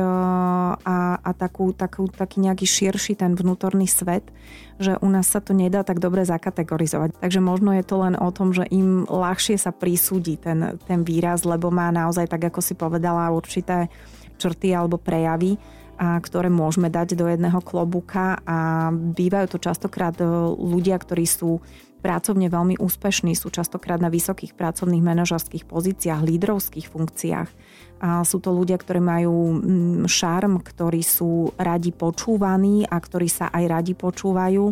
a, 0.84 1.16
a 1.16 1.32
takú, 1.32 1.72
takú, 1.72 2.12
taký 2.12 2.44
nejaký 2.44 2.68
širší 2.68 3.16
ten 3.16 3.32
vnútorný 3.32 3.88
svet, 3.88 4.28
že 4.76 5.00
u 5.00 5.08
nás 5.08 5.32
sa 5.32 5.40
to 5.40 5.56
nedá 5.56 5.88
tak 5.88 6.04
dobre 6.04 6.28
zakategorizovať. 6.28 7.16
Takže 7.16 7.40
možno 7.40 7.72
je 7.80 7.84
to 7.88 7.96
len 8.04 8.20
o 8.20 8.28
tom, 8.28 8.52
že 8.52 8.68
im 8.68 9.08
ľahšie 9.08 9.56
sa 9.56 9.72
prisúdi 9.72 10.36
ten, 10.36 10.76
ten 10.84 11.08
výraz, 11.08 11.48
lebo 11.48 11.72
má 11.72 11.88
naozaj, 11.88 12.28
tak 12.28 12.52
ako 12.52 12.60
si 12.60 12.76
povedala, 12.76 13.32
určité 13.32 13.88
črty 14.36 14.76
alebo 14.76 15.00
prejavy, 15.00 15.56
a 15.98 16.22
ktoré 16.22 16.52
môžeme 16.54 16.94
dať 16.94 17.18
do 17.18 17.26
jedného 17.26 17.58
klobúka 17.66 18.38
a 18.46 18.92
bývajú 18.94 19.58
to 19.58 19.64
častokrát 19.64 20.14
e, 20.20 20.28
ľudia, 20.60 21.00
ktorí 21.00 21.24
sú 21.24 21.64
pracovne 22.00 22.48
veľmi 22.48 22.78
úspešní, 22.78 23.34
sú 23.34 23.50
častokrát 23.50 23.98
na 23.98 24.08
vysokých 24.08 24.54
pracovných 24.54 25.04
manažerských 25.04 25.66
pozíciách, 25.66 26.22
lídrovských 26.24 26.88
funkciách. 26.88 27.50
A 27.98 28.22
sú 28.22 28.38
to 28.38 28.54
ľudia, 28.54 28.78
ktorí 28.78 29.02
majú 29.02 29.58
mm, 29.58 30.06
šarm, 30.06 30.62
ktorí 30.62 31.02
sú 31.02 31.52
radi 31.58 31.90
počúvaní 31.90 32.86
a 32.86 32.98
ktorí 33.02 33.26
sa 33.26 33.50
aj 33.50 33.64
radi 33.66 33.94
počúvajú. 33.98 34.70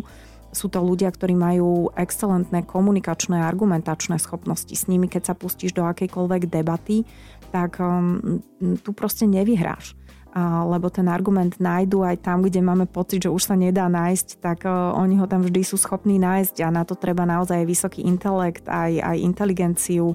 Sú 0.54 0.66
to 0.70 0.80
ľudia, 0.80 1.10
ktorí 1.10 1.34
majú 1.34 1.90
excelentné 1.98 2.64
komunikačné 2.64 3.42
a 3.42 3.50
argumentačné 3.50 4.16
schopnosti. 4.22 4.72
S 4.72 4.86
nimi, 4.86 5.10
keď 5.10 5.30
sa 5.30 5.34
pustíš 5.34 5.74
do 5.74 5.84
akejkoľvek 5.84 6.48
debaty, 6.48 7.04
tak 7.50 7.82
um, 7.82 8.40
tu 8.80 8.90
proste 8.94 9.26
nevyhráš 9.26 9.98
lebo 10.44 10.92
ten 10.92 11.08
argument 11.08 11.56
nájdu 11.56 12.04
aj 12.04 12.20
tam, 12.20 12.44
kde 12.44 12.60
máme 12.60 12.84
pocit, 12.84 13.24
že 13.24 13.32
už 13.32 13.40
sa 13.40 13.56
nedá 13.56 13.88
nájsť, 13.88 14.28
tak 14.44 14.68
oni 14.68 15.16
ho 15.16 15.24
tam 15.24 15.40
vždy 15.40 15.64
sú 15.64 15.80
schopní 15.80 16.20
nájsť 16.20 16.60
a 16.60 16.68
na 16.68 16.84
to 16.84 16.92
treba 16.92 17.24
naozaj 17.24 17.64
vysoký 17.64 18.04
intelekt, 18.04 18.68
aj, 18.68 19.00
aj 19.00 19.16
inteligenciu, 19.16 20.12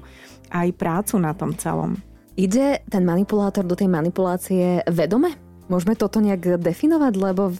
aj 0.54 0.70
prácu 0.78 1.18
na 1.18 1.34
tom 1.34 1.58
celom. 1.58 1.98
Ide 2.38 2.86
ten 2.86 3.02
manipulátor 3.02 3.66
do 3.66 3.74
tej 3.74 3.90
manipulácie 3.90 4.86
vedome? 4.86 5.34
Môžeme 5.66 5.98
toto 5.98 6.22
nejak 6.22 6.62
definovať, 6.62 7.12
lebo 7.18 7.50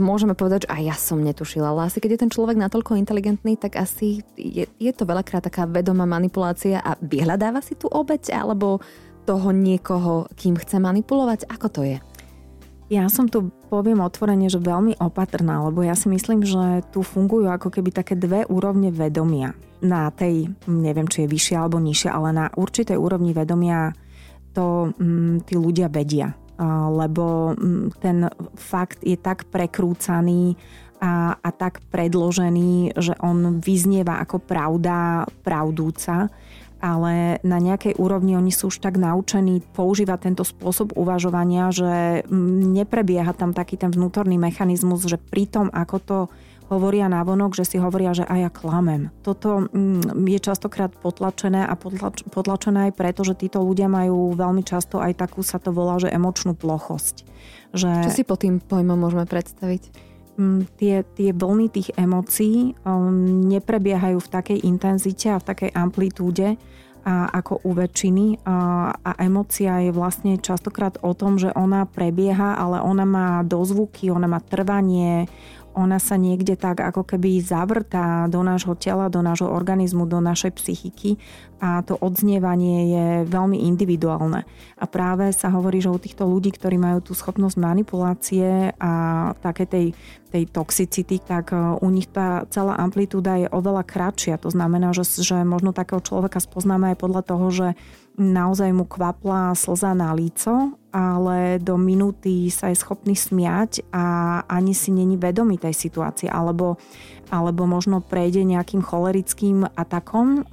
môžeme 0.00 0.32
povedať, 0.32 0.64
že 0.64 0.72
aj 0.72 0.82
ja 0.88 0.96
som 0.96 1.20
netušila, 1.20 1.74
ale 1.74 1.90
asi 1.90 1.98
keď 2.00 2.16
je 2.16 2.22
ten 2.24 2.32
človek 2.32 2.56
natoľko 2.56 2.96
inteligentný, 2.96 3.58
tak 3.58 3.76
asi 3.76 4.24
je, 4.38 4.64
je 4.64 4.92
to 4.94 5.04
veľakrát 5.04 5.44
taká 5.44 5.66
vedomá 5.68 6.06
manipulácia 6.06 6.80
a 6.80 6.96
vyhľadáva 7.02 7.60
si 7.60 7.76
tú 7.76 7.90
obeď 7.90 8.32
alebo 8.32 8.80
toho 9.22 9.54
niekoho, 9.54 10.26
kým 10.34 10.58
chce 10.58 10.82
manipulovať? 10.82 11.46
Ako 11.46 11.68
to 11.70 11.82
je? 11.86 11.98
Ja 12.92 13.08
som 13.08 13.24
tu, 13.24 13.48
poviem 13.72 14.04
otvorene, 14.04 14.52
že 14.52 14.60
veľmi 14.60 15.00
opatrná, 15.00 15.64
lebo 15.64 15.80
ja 15.80 15.96
si 15.96 16.12
myslím, 16.12 16.44
že 16.44 16.84
tu 16.92 17.00
fungujú 17.00 17.48
ako 17.48 17.72
keby 17.72 17.88
také 17.88 18.12
dve 18.20 18.44
úrovne 18.44 18.92
vedomia. 18.92 19.56
Na 19.80 20.12
tej, 20.12 20.52
neviem, 20.68 21.08
či 21.08 21.24
je 21.24 21.32
vyššia 21.32 21.56
alebo 21.56 21.80
nižšia, 21.80 22.12
ale 22.12 22.28
na 22.36 22.46
určitej 22.52 23.00
úrovni 23.00 23.32
vedomia 23.32 23.96
to 24.52 24.92
mm, 24.92 25.48
tí 25.48 25.56
ľudia 25.56 25.88
vedia 25.88 26.36
lebo 26.90 27.56
mm, 27.56 27.98
ten 27.98 28.28
fakt 28.54 29.02
je 29.02 29.16
tak 29.16 29.48
prekrúcaný 29.48 30.54
a, 31.02 31.34
a 31.34 31.50
tak 31.50 31.82
predložený, 31.90 32.94
že 32.94 33.18
on 33.18 33.58
vyznieva 33.58 34.22
ako 34.22 34.38
pravda 34.38 35.26
pravdúca, 35.42 36.30
ale 36.82 37.38
na 37.46 37.62
nejakej 37.62 37.94
úrovni 37.96 38.34
oni 38.34 38.50
sú 38.50 38.74
už 38.74 38.82
tak 38.82 38.98
naučení 38.98 39.62
používať 39.62 40.18
tento 40.26 40.42
spôsob 40.42 40.98
uvažovania, 40.98 41.70
že 41.70 42.26
neprebieha 42.74 43.30
tam 43.38 43.54
taký 43.54 43.78
ten 43.78 43.94
vnútorný 43.94 44.34
mechanizmus, 44.34 45.06
že 45.06 45.16
pri 45.16 45.46
tom, 45.46 45.66
ako 45.70 45.96
to 46.02 46.18
hovoria 46.72 47.06
návonok, 47.06 47.52
že 47.52 47.68
si 47.68 47.76
hovoria, 47.76 48.16
že 48.16 48.24
aj 48.24 48.38
ja 48.40 48.50
klamem. 48.50 49.12
Toto 49.20 49.68
mm, 49.68 50.24
je 50.24 50.40
častokrát 50.40 50.88
potlačené 50.96 51.68
a 51.68 51.74
potlač, 51.76 52.24
potlačené 52.32 52.88
aj 52.88 52.92
preto, 52.96 53.22
že 53.22 53.36
títo 53.36 53.60
ľudia 53.60 53.92
majú 53.92 54.32
veľmi 54.32 54.64
často 54.64 54.96
aj 54.96 55.20
takú, 55.20 55.44
sa 55.44 55.60
to 55.60 55.70
volá, 55.70 56.00
že 56.00 56.08
emočnú 56.08 56.56
plochosť. 56.56 57.28
Že, 57.76 57.90
Čo 58.08 58.10
si 58.10 58.24
po 58.24 58.40
tým 58.40 58.58
pojmom 58.58 58.96
môžeme 58.96 59.28
predstaviť? 59.28 60.12
Mm, 60.40 60.64
tie, 60.80 61.04
tie 61.12 61.30
vlny 61.36 61.66
tých 61.68 61.88
emócií 61.92 62.72
um, 62.88 63.52
neprebiehajú 63.52 64.16
v 64.16 64.32
takej 64.32 64.58
intenzite 64.64 65.28
a 65.28 65.36
v 65.36 65.44
takej 65.44 65.70
amplitúde, 65.76 66.56
a 67.02 67.28
ako 67.30 67.62
u 67.66 67.70
väčšiny. 67.74 68.46
A, 68.46 68.56
a 68.94 69.10
emocia 69.22 69.82
je 69.82 69.92
vlastne 69.94 70.38
častokrát 70.38 70.98
o 71.02 71.12
tom, 71.14 71.38
že 71.38 71.54
ona 71.54 71.86
prebieha, 71.86 72.56
ale 72.56 72.82
ona 72.82 73.04
má 73.04 73.28
dozvuky, 73.42 74.08
ona 74.08 74.26
má 74.30 74.40
trvanie, 74.42 75.26
ona 75.72 75.96
sa 75.96 76.20
niekde 76.20 76.54
tak 76.56 76.80
ako 76.84 77.04
keby 77.04 77.40
zavrtá 77.40 78.28
do 78.28 78.44
nášho 78.44 78.76
tela, 78.76 79.08
do 79.08 79.24
nášho 79.24 79.48
organizmu, 79.48 80.04
do 80.04 80.20
našej 80.20 80.52
psychiky 80.60 81.16
a 81.62 81.78
to 81.86 81.94
odznievanie 81.94 82.78
je 82.90 83.06
veľmi 83.30 83.54
individuálne. 83.70 84.42
A 84.76 84.84
práve 84.90 85.30
sa 85.30 85.46
hovorí, 85.54 85.78
že 85.78 85.94
u 85.94 85.96
týchto 85.96 86.26
ľudí, 86.26 86.50
ktorí 86.50 86.74
majú 86.74 86.98
tú 87.06 87.12
schopnosť 87.14 87.54
manipulácie 87.54 88.74
a 88.82 88.92
také 89.38 89.70
tej, 89.70 89.86
tej 90.34 90.50
toxicity, 90.50 91.22
tak 91.22 91.54
e, 91.54 91.78
u 91.78 91.88
nich 91.94 92.10
tá 92.10 92.42
celá 92.50 92.74
amplitúda 92.82 93.38
je 93.38 93.46
oveľa 93.46 93.86
kratšia. 93.86 94.42
To 94.42 94.50
znamená, 94.50 94.90
že, 94.90 95.06
že 95.22 95.46
možno 95.46 95.70
takého 95.70 96.02
človeka 96.02 96.42
spoznáme 96.42 96.92
aj 96.92 96.96
podľa 96.98 97.22
toho, 97.22 97.46
že 97.54 97.68
naozaj 98.16 98.70
mu 98.76 98.84
kvapla 98.84 99.56
slza 99.56 99.96
na 99.96 100.12
líco, 100.12 100.76
ale 100.92 101.56
do 101.56 101.80
minúty 101.80 102.52
sa 102.52 102.68
je 102.68 102.76
schopný 102.76 103.16
smiať 103.16 103.80
a 103.88 104.04
ani 104.44 104.76
si 104.76 104.92
není 104.92 105.16
vedomý 105.16 105.56
tej 105.56 105.72
situácie, 105.72 106.28
alebo, 106.28 106.76
alebo 107.32 107.64
možno 107.64 108.04
prejde 108.04 108.44
nejakým 108.44 108.84
cholerickým 108.84 109.64
atakom, 109.72 110.44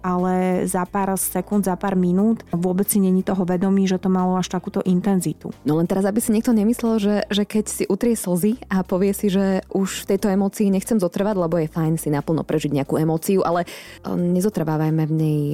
ale 0.00 0.64
za 0.64 0.88
pár 0.88 1.12
sekúnd, 1.20 1.68
za 1.68 1.76
pár 1.76 2.00
minút 2.00 2.40
vôbec 2.48 2.88
si 2.88 2.96
není 2.96 3.20
toho 3.20 3.44
vedomý, 3.44 3.84
že 3.84 4.00
to 4.00 4.08
malo 4.08 4.40
až 4.40 4.48
takúto 4.48 4.80
intenzitu. 4.88 5.52
No 5.68 5.76
len 5.76 5.84
teraz, 5.84 6.08
aby 6.08 6.24
si 6.24 6.32
niekto 6.32 6.56
nemyslel, 6.56 6.96
že, 6.96 7.16
že 7.28 7.44
keď 7.44 7.64
si 7.68 7.84
utrie 7.84 8.16
slzy 8.16 8.64
a 8.72 8.80
povie 8.80 9.12
si, 9.12 9.28
že 9.28 9.60
už 9.68 10.08
v 10.08 10.16
tejto 10.16 10.32
emócii 10.32 10.72
nechcem 10.72 10.96
zotrvať, 10.96 11.36
lebo 11.36 11.60
je 11.60 11.68
fajn 11.68 12.00
si 12.00 12.08
naplno 12.08 12.40
prežiť 12.40 12.72
nejakú 12.72 12.96
emóciu, 12.96 13.44
ale 13.44 13.68
nezotrvávajme 14.08 15.04
v 15.04 15.12
nej 15.12 15.44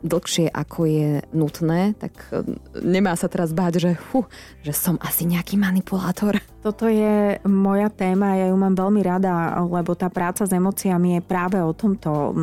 dlhšie 0.00 0.48
ako 0.48 0.80
je 0.88 1.10
nutné, 1.32 1.92
tak 1.96 2.12
e, 2.32 2.56
nemá 2.80 3.12
sa 3.16 3.28
teraz 3.28 3.52
báť, 3.52 3.80
že, 3.80 3.90
hu, 4.10 4.24
že 4.64 4.72
som 4.72 4.96
asi 5.00 5.28
nejaký 5.28 5.60
manipulátor. 5.60 6.40
Toto 6.60 6.88
je 6.88 7.40
moja 7.48 7.88
téma, 7.88 8.36
ja 8.36 8.52
ju 8.52 8.56
mám 8.56 8.76
veľmi 8.76 9.00
rada, 9.00 9.56
lebo 9.64 9.96
tá 9.96 10.12
práca 10.12 10.44
s 10.44 10.52
emóciami 10.52 11.16
je 11.16 11.22
práve 11.24 11.56
o 11.56 11.72
tomto. 11.72 12.36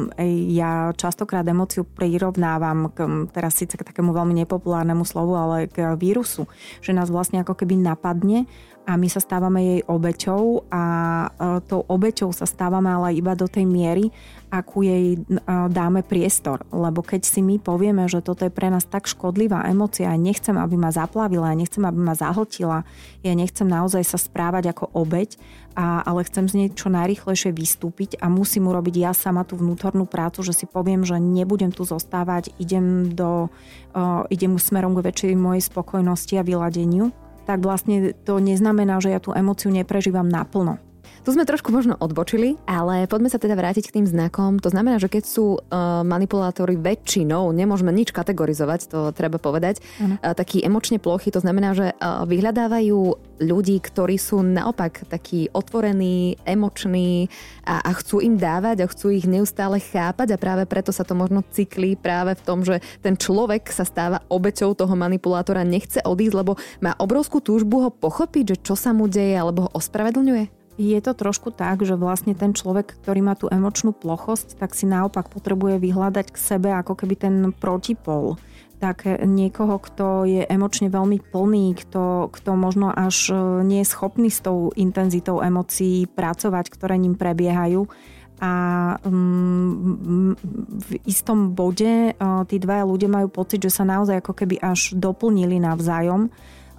Ja 0.50 0.90
častokrát 0.98 1.46
emóciu 1.46 1.86
prirovnávam 1.86 2.90
k, 2.90 3.30
teraz 3.30 3.62
síce 3.62 3.78
k 3.78 3.86
takému 3.86 4.14
veľmi 4.14 4.34
nepopulárnemu 4.42 5.06
slovu, 5.06 5.38
ale 5.38 5.70
k 5.70 5.94
vírusu, 5.94 6.50
že 6.82 6.98
nás 6.98 7.14
vlastne 7.14 7.46
ako 7.46 7.54
keby 7.62 7.78
napadne 7.78 8.50
a 8.88 8.96
my 8.96 9.12
sa 9.12 9.20
stávame 9.20 9.60
jej 9.60 9.82
obeťou 9.84 10.63
a 10.72 10.84
e, 11.27 11.60
tou 11.67 11.84
obeťou 11.84 12.32
sa 12.32 12.48
stávame 12.48 12.88
ale 12.88 13.20
iba 13.20 13.36
do 13.36 13.44
tej 13.44 13.67
miery, 13.67 14.16
akú 14.48 14.79
jej 14.79 15.20
e, 15.20 15.44
dáme 15.68 16.07
priestor. 16.07 16.64
Lebo 16.72 17.03
keď 17.03 17.27
si 17.27 17.44
my 17.44 17.59
povieme, 17.59 18.07
že 18.07 18.24
toto 18.24 18.48
je 18.48 18.55
pre 18.55 18.72
nás 18.72 18.88
tak 18.88 19.12
škodlivá 19.12 19.68
emocia, 19.68 20.16
nechcem, 20.16 20.55
aby 20.55 20.79
ma 20.79 20.96
zaplavila, 20.96 21.51
nechcem, 21.51 21.83
aby 21.83 22.00
ma 22.00 22.16
zahltila, 22.16 22.88
ja 23.27 23.33
nechcem 23.35 23.68
naozaj 23.68 24.07
sa 24.07 24.16
správať 24.16 24.72
ako 24.72 24.96
obeť, 24.96 25.35
a, 25.75 26.07
ale 26.07 26.24
chcem 26.24 26.48
z 26.48 26.53
nej 26.55 26.70
čo 26.72 26.88
najrychlejšie 26.88 27.51
vystúpiť 27.51 28.24
a 28.24 28.31
musím 28.31 28.72
urobiť 28.72 28.96
ja 29.03 29.12
sama 29.12 29.44
tú 29.44 29.59
vnútornú 29.59 30.07
prácu, 30.07 30.48
že 30.48 30.55
si 30.55 30.64
poviem, 30.64 31.03
že 31.03 31.20
nebudem 31.20 31.75
tu 31.75 31.83
zostávať, 31.83 32.55
idem, 32.55 33.12
do, 33.12 33.51
uh, 33.94 34.24
idem 34.31 34.55
smerom 34.55 34.96
k 34.96 35.05
väčšej 35.12 35.33
mojej 35.38 35.62
spokojnosti 35.62 36.33
a 36.40 36.48
vyladeniu 36.48 37.12
tak 37.48 37.64
vlastne 37.64 38.12
to 38.27 38.44
neznamená, 38.44 39.00
že 39.00 39.16
ja 39.16 39.24
tú 39.24 39.31
emociu 39.31 39.72
neprežívam 39.72 40.27
naplno. 40.27 40.83
Tu 41.27 41.35
sme 41.35 41.44
trošku 41.44 41.75
možno 41.75 42.00
odbočili, 42.00 42.55
ale 42.63 43.03
poďme 43.03 43.27
sa 43.27 43.35
teda 43.35 43.59
vrátiť 43.59 43.92
k 43.92 44.00
tým 44.00 44.07
znakom. 44.07 44.63
To 44.63 44.72
znamená, 44.72 44.96
že 44.96 45.11
keď 45.11 45.27
sú 45.27 45.59
uh, 45.59 46.00
manipulátori 46.07 46.79
väčšinou, 46.79 47.51
nemôžeme 47.51 47.92
nič 47.92 48.16
kategorizovať, 48.16 48.87
to 48.87 49.11
treba 49.11 49.35
povedať, 49.35 49.83
uh, 49.83 50.31
taký 50.31 50.63
emočne 50.63 51.03
plochy, 51.03 51.27
to 51.27 51.44
znamená, 51.44 51.75
že 51.75 51.92
uh, 51.92 52.24
vyhľadávajú 52.24 53.00
ľudí, 53.44 53.75
ktorí 53.83 54.16
sú 54.16 54.40
naopak 54.40 55.03
takí 55.11 55.51
otvorení, 55.51 56.40
emoční 56.48 57.27
a, 57.68 57.83
a 57.83 57.92
chcú 58.00 58.24
im 58.24 58.40
dávať 58.40 58.87
a 58.87 58.90
chcú 58.90 59.11
ich 59.11 59.27
neustále 59.27 59.83
chápať 59.83 60.31
a 60.31 60.40
práve 60.40 60.63
preto 60.63 60.96
sa 60.96 61.03
to 61.03 61.11
možno 61.11 61.44
cyklí 61.51 62.00
práve 62.00 62.40
v 62.40 62.46
tom, 62.48 62.63
že 62.63 62.79
ten 63.03 63.20
človek 63.20 63.68
sa 63.68 63.83
stáva 63.83 64.24
obeťou 64.31 64.79
toho 64.79 64.96
manipulátora, 64.96 65.68
nechce 65.68 66.00
odísť, 66.07 66.35
lebo 66.40 66.55
má 66.79 66.96
obrovskú 66.96 67.44
túžbu 67.44 67.83
ho 67.83 67.92
pochopiť, 67.92 68.55
že 68.55 68.72
čo 68.72 68.79
sa 68.79 68.96
mu 68.96 69.11
deje 69.11 69.35
alebo 69.35 69.68
ho 69.68 69.75
ospravedlňuje. 69.75 70.56
Je 70.77 70.98
to 71.01 71.18
trošku 71.18 71.50
tak, 71.50 71.81
že 71.81 71.98
vlastne 71.98 72.37
ten 72.37 72.53
človek, 72.53 73.01
ktorý 73.01 73.25
má 73.25 73.33
tú 73.33 73.50
emočnú 73.50 73.98
plochosť, 73.98 74.61
tak 74.61 74.77
si 74.77 74.85
naopak 74.85 75.33
potrebuje 75.33 75.81
vyhľadať 75.81 76.29
k 76.29 76.37
sebe 76.37 76.70
ako 76.70 76.94
keby 76.94 77.16
ten 77.18 77.35
protipol 77.50 78.37
tak 78.77 79.09
niekoho, 79.09 79.81
kto 79.81 80.29
je 80.29 80.46
emočne 80.46 80.94
veľmi 80.94 81.18
plný, 81.33 81.74
kto, 81.81 82.29
kto 82.29 82.51
možno 82.53 82.94
až 82.94 83.33
e, 83.33 83.35
nie 83.66 83.81
je 83.81 83.90
schopný 83.90 84.29
s 84.29 84.46
tou 84.46 84.70
intenzitou 84.77 85.42
emócií 85.42 86.05
pracovať, 86.05 86.70
ktoré 86.70 87.01
ním 87.01 87.18
prebiehajú. 87.18 87.90
A 88.37 88.53
um, 89.01 90.37
v 90.77 90.90
istom 91.09 91.57
bode 91.57 92.13
uh, 92.13 92.46
tí 92.46 92.61
dvaja 92.61 92.85
ľudia 92.85 93.09
majú 93.09 93.33
pocit, 93.33 93.66
že 93.66 93.74
sa 93.74 93.81
naozaj 93.81 94.22
ako 94.22 94.37
keby 94.37 94.61
až 94.61 94.94
doplnili 94.94 95.57
navzájom 95.57 96.29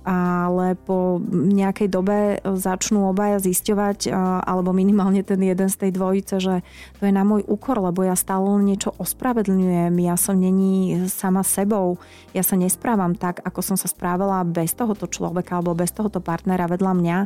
ale 0.07 0.79
po 0.79 1.19
nejakej 1.31 1.89
dobe 1.91 2.39
začnú 2.43 3.11
obaja 3.11 3.43
zisťovať, 3.43 4.11
alebo 4.45 4.71
minimálne 4.77 5.23
ten 5.23 5.43
jeden 5.43 5.69
z 5.71 5.77
tej 5.77 5.91
dvojice, 5.95 6.35
že 6.39 6.55
to 6.99 7.03
je 7.07 7.13
na 7.13 7.23
môj 7.23 7.47
úkor, 7.47 7.79
lebo 7.79 8.07
ja 8.07 8.19
stále 8.19 8.47
niečo 8.63 8.95
ospravedlňujem, 8.99 9.95
ja 10.03 10.15
som 10.19 10.39
není 10.39 11.07
sama 11.11 11.43
sebou, 11.43 11.99
ja 12.33 12.47
sa 12.47 12.55
nesprávam 12.55 13.19
tak, 13.19 13.43
ako 13.43 13.61
som 13.61 13.77
sa 13.77 13.91
správala 13.91 14.45
bez 14.47 14.77
tohoto 14.77 15.09
človeka 15.09 15.59
alebo 15.59 15.79
bez 15.79 15.91
tohoto 15.91 16.23
partnera 16.23 16.69
vedľa 16.71 16.93
mňa. 16.95 17.19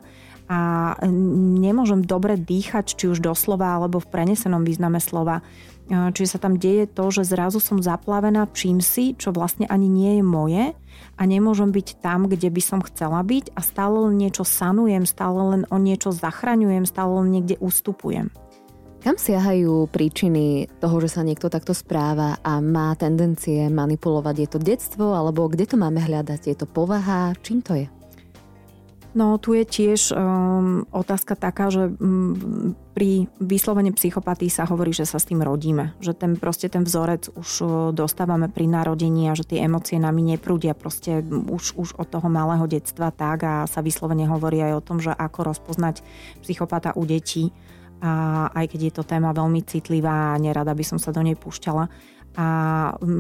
A 0.53 0.59
nemôžem 1.63 2.05
dobre 2.05 2.37
dýchať, 2.37 2.99
či 2.99 3.09
už 3.09 3.25
doslova 3.25 3.79
alebo 3.79 4.03
v 4.03 4.11
prenesenom 4.11 4.67
význame 4.67 5.01
slova. 5.01 5.41
Čiže 5.89 6.37
sa 6.37 6.43
tam 6.43 6.61
deje 6.61 6.91
to, 6.91 7.09
že 7.09 7.31
zrazu 7.31 7.57
som 7.63 7.81
zaplavená 7.81 8.51
čím 8.53 8.83
si, 8.85 9.17
čo 9.17 9.33
vlastne 9.33 9.65
ani 9.71 9.89
nie 9.89 10.19
je 10.21 10.25
moje 10.27 10.65
a 11.17 11.23
nemôžem 11.29 11.71
byť 11.71 12.01
tam, 12.01 12.27
kde 12.27 12.49
by 12.49 12.63
som 12.63 12.81
chcela 12.83 13.21
byť 13.23 13.53
a 13.55 13.61
stále 13.61 14.09
len 14.09 14.17
niečo 14.19 14.43
sanujem, 14.43 15.05
stále 15.05 15.41
len 15.57 15.63
o 15.69 15.77
niečo 15.77 16.11
zachraňujem, 16.11 16.89
stále 16.89 17.23
len 17.23 17.29
niekde 17.41 17.57
ustupujem. 17.61 18.33
Kam 19.03 19.19
siahajú 19.19 19.91
príčiny 19.91 20.71
toho, 20.79 21.03
že 21.03 21.11
sa 21.11 21.27
niekto 21.27 21.51
takto 21.51 21.75
správa 21.75 22.39
a 22.39 22.63
má 22.63 22.95
tendencie 22.95 23.67
manipulovať? 23.67 24.35
Je 24.39 24.49
to 24.49 24.59
detstvo 24.63 25.19
alebo 25.19 25.51
kde 25.51 25.67
to 25.67 25.75
máme 25.75 25.99
hľadať? 25.99 26.47
Je 26.47 26.55
to 26.55 26.71
povaha? 26.71 27.35
Čím 27.43 27.67
to 27.67 27.75
je? 27.83 28.02
No 29.13 29.37
tu 29.37 29.53
je 29.53 29.69
tiež 29.69 30.17
um, 30.17 30.89
otázka 30.89 31.37
taká, 31.37 31.69
že 31.69 31.93
um, 32.01 32.73
pri 32.97 33.29
vyslovene 33.37 33.93
psychopatii 33.93 34.49
sa 34.49 34.65
hovorí, 34.65 34.97
že 34.97 35.05
sa 35.05 35.21
s 35.21 35.29
tým 35.29 35.45
rodíme. 35.45 35.93
Že 36.01 36.13
ten 36.17 36.33
proste 36.41 36.73
ten 36.73 36.81
vzorec 36.85 37.29
už 37.37 37.51
dostávame 37.93 38.49
pri 38.49 38.65
narodení 38.69 39.29
a 39.29 39.37
že 39.37 39.45
tie 39.45 39.69
emócie 39.69 40.01
nami 40.01 40.25
neprúdia 40.25 40.73
proste 40.73 41.21
už, 41.29 41.77
už 41.77 41.89
od 42.01 42.09
toho 42.09 42.29
malého 42.33 42.65
detstva 42.65 43.13
tak 43.13 43.45
a 43.45 43.55
sa 43.69 43.85
vyslovene 43.85 44.25
hovorí 44.25 44.65
aj 44.65 44.73
o 44.81 44.85
tom, 44.85 44.97
že 44.97 45.13
ako 45.13 45.53
rozpoznať 45.53 46.01
psychopata 46.41 46.97
u 46.97 47.05
detí. 47.05 47.53
A 48.03 48.49
aj 48.51 48.75
keď 48.75 48.81
je 48.83 48.93
to 48.97 49.05
téma 49.07 49.31
veľmi 49.37 49.63
citlivá 49.63 50.35
a 50.35 50.41
nerada 50.41 50.75
by 50.75 50.85
som 50.89 50.99
sa 50.99 51.15
do 51.15 51.23
nej 51.23 51.39
púšťala, 51.39 51.87
a 52.33 52.49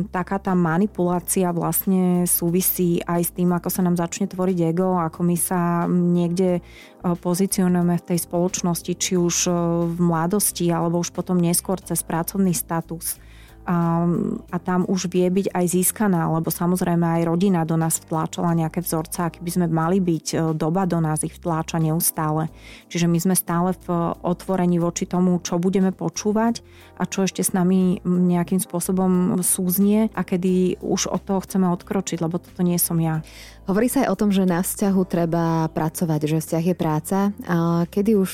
taká 0.08 0.40
tá 0.40 0.56
manipulácia 0.56 1.52
vlastne 1.52 2.24
súvisí 2.24 3.04
aj 3.04 3.20
s 3.28 3.30
tým, 3.36 3.52
ako 3.52 3.68
sa 3.68 3.84
nám 3.84 4.00
začne 4.00 4.24
tvoriť 4.24 4.58
ego, 4.72 4.96
ako 4.96 5.20
my 5.20 5.36
sa 5.36 5.84
niekde 5.84 6.58
e, 6.58 6.60
pozicionujeme 7.04 8.00
v 8.00 8.06
tej 8.08 8.18
spoločnosti, 8.24 8.92
či 8.96 9.20
už 9.20 9.36
e, 9.48 9.52
v 9.92 9.98
mladosti, 10.00 10.72
alebo 10.72 11.04
už 11.04 11.12
potom 11.12 11.36
neskôr 11.36 11.76
cez 11.84 12.00
pracovný 12.00 12.56
status 12.56 13.20
a, 13.62 14.02
a 14.50 14.56
tam 14.58 14.82
už 14.90 15.06
vie 15.06 15.30
byť 15.30 15.54
aj 15.54 15.64
získaná, 15.70 16.26
lebo 16.34 16.50
samozrejme 16.50 17.22
aj 17.22 17.22
rodina 17.30 17.62
do 17.62 17.78
nás 17.78 18.02
vtláčala 18.02 18.58
nejaké 18.58 18.82
vzorce, 18.82 19.22
aký 19.22 19.38
by 19.38 19.50
sme 19.54 19.66
mali 19.70 20.02
byť, 20.02 20.26
e, 20.34 20.36
doba 20.58 20.82
do 20.82 20.98
nás 20.98 21.22
ich 21.22 21.38
vtláča 21.38 21.78
neustále. 21.78 22.50
Čiže 22.90 23.06
my 23.06 23.18
sme 23.22 23.34
stále 23.38 23.78
v 23.86 23.86
otvorení 24.26 24.82
voči 24.82 25.06
tomu, 25.06 25.38
čo 25.40 25.62
budeme 25.62 25.94
počúvať 25.94 26.60
a 26.98 27.06
čo 27.06 27.22
ešte 27.22 27.46
s 27.46 27.54
nami 27.54 28.02
nejakým 28.02 28.58
spôsobom 28.58 29.38
súznie 29.46 30.10
a 30.12 30.22
kedy 30.26 30.82
už 30.82 31.10
od 31.10 31.22
toho 31.22 31.40
chceme 31.46 31.70
odkročiť, 31.70 32.18
lebo 32.18 32.42
toto 32.42 32.66
nie 32.66 32.78
som 32.82 32.98
ja. 32.98 33.22
Hovorí 33.62 33.86
sa 33.86 34.02
aj 34.02 34.08
o 34.10 34.18
tom, 34.18 34.34
že 34.34 34.42
na 34.42 34.58
vzťahu 34.58 35.02
treba 35.06 35.70
pracovať, 35.70 36.20
že 36.26 36.42
vzťah 36.42 36.64
je 36.66 36.74
práca. 36.74 37.18
A 37.46 37.86
kedy 37.86 38.18
už 38.18 38.30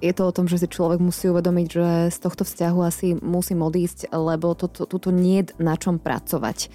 je 0.00 0.12
to 0.16 0.22
o 0.24 0.32
tom, 0.32 0.48
že 0.48 0.56
si 0.56 0.72
človek 0.72 1.04
musí 1.04 1.28
uvedomiť, 1.28 1.66
že 1.68 1.88
z 2.08 2.18
tohto 2.18 2.48
vzťahu 2.48 2.80
asi 2.80 3.12
musí 3.20 3.52
odísť, 3.52 4.08
lebo 4.08 4.56
toto, 4.56 4.88
toto 4.88 5.12
nie 5.12 5.44
je 5.44 5.52
na 5.60 5.76
čom 5.76 6.00
pracovať. 6.00 6.72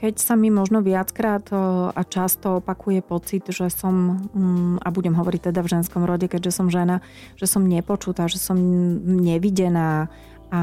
Keď 0.00 0.16
sa 0.16 0.32
mi 0.34 0.48
možno 0.48 0.80
viackrát 0.80 1.44
a 1.92 2.02
často 2.08 2.64
opakuje 2.64 3.04
pocit, 3.04 3.52
že 3.52 3.68
som, 3.68 4.24
mm, 4.32 4.80
a 4.80 4.88
budem 4.88 5.12
hovoriť 5.12 5.52
teda 5.52 5.60
v 5.60 5.72
ženskom 5.76 6.08
rode, 6.08 6.24
keďže 6.28 6.56
som 6.56 6.72
žena, 6.72 7.04
že 7.36 7.44
som 7.44 7.68
nepočutá, 7.68 8.32
že 8.32 8.40
som 8.40 8.56
nevidená, 9.04 10.08
a 10.54 10.60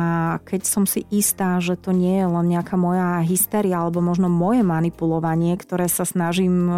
keď 0.48 0.62
som 0.64 0.88
si 0.88 1.04
istá, 1.12 1.60
že 1.60 1.76
to 1.76 1.92
nie 1.92 2.24
je 2.24 2.28
len 2.32 2.48
nejaká 2.48 2.80
moja 2.80 3.20
hysteria 3.28 3.84
alebo 3.84 4.00
možno 4.00 4.32
moje 4.32 4.64
manipulovanie, 4.64 5.52
ktoré 5.60 5.92
sa 5.92 6.08
snažím 6.08 6.72
e, 6.72 6.74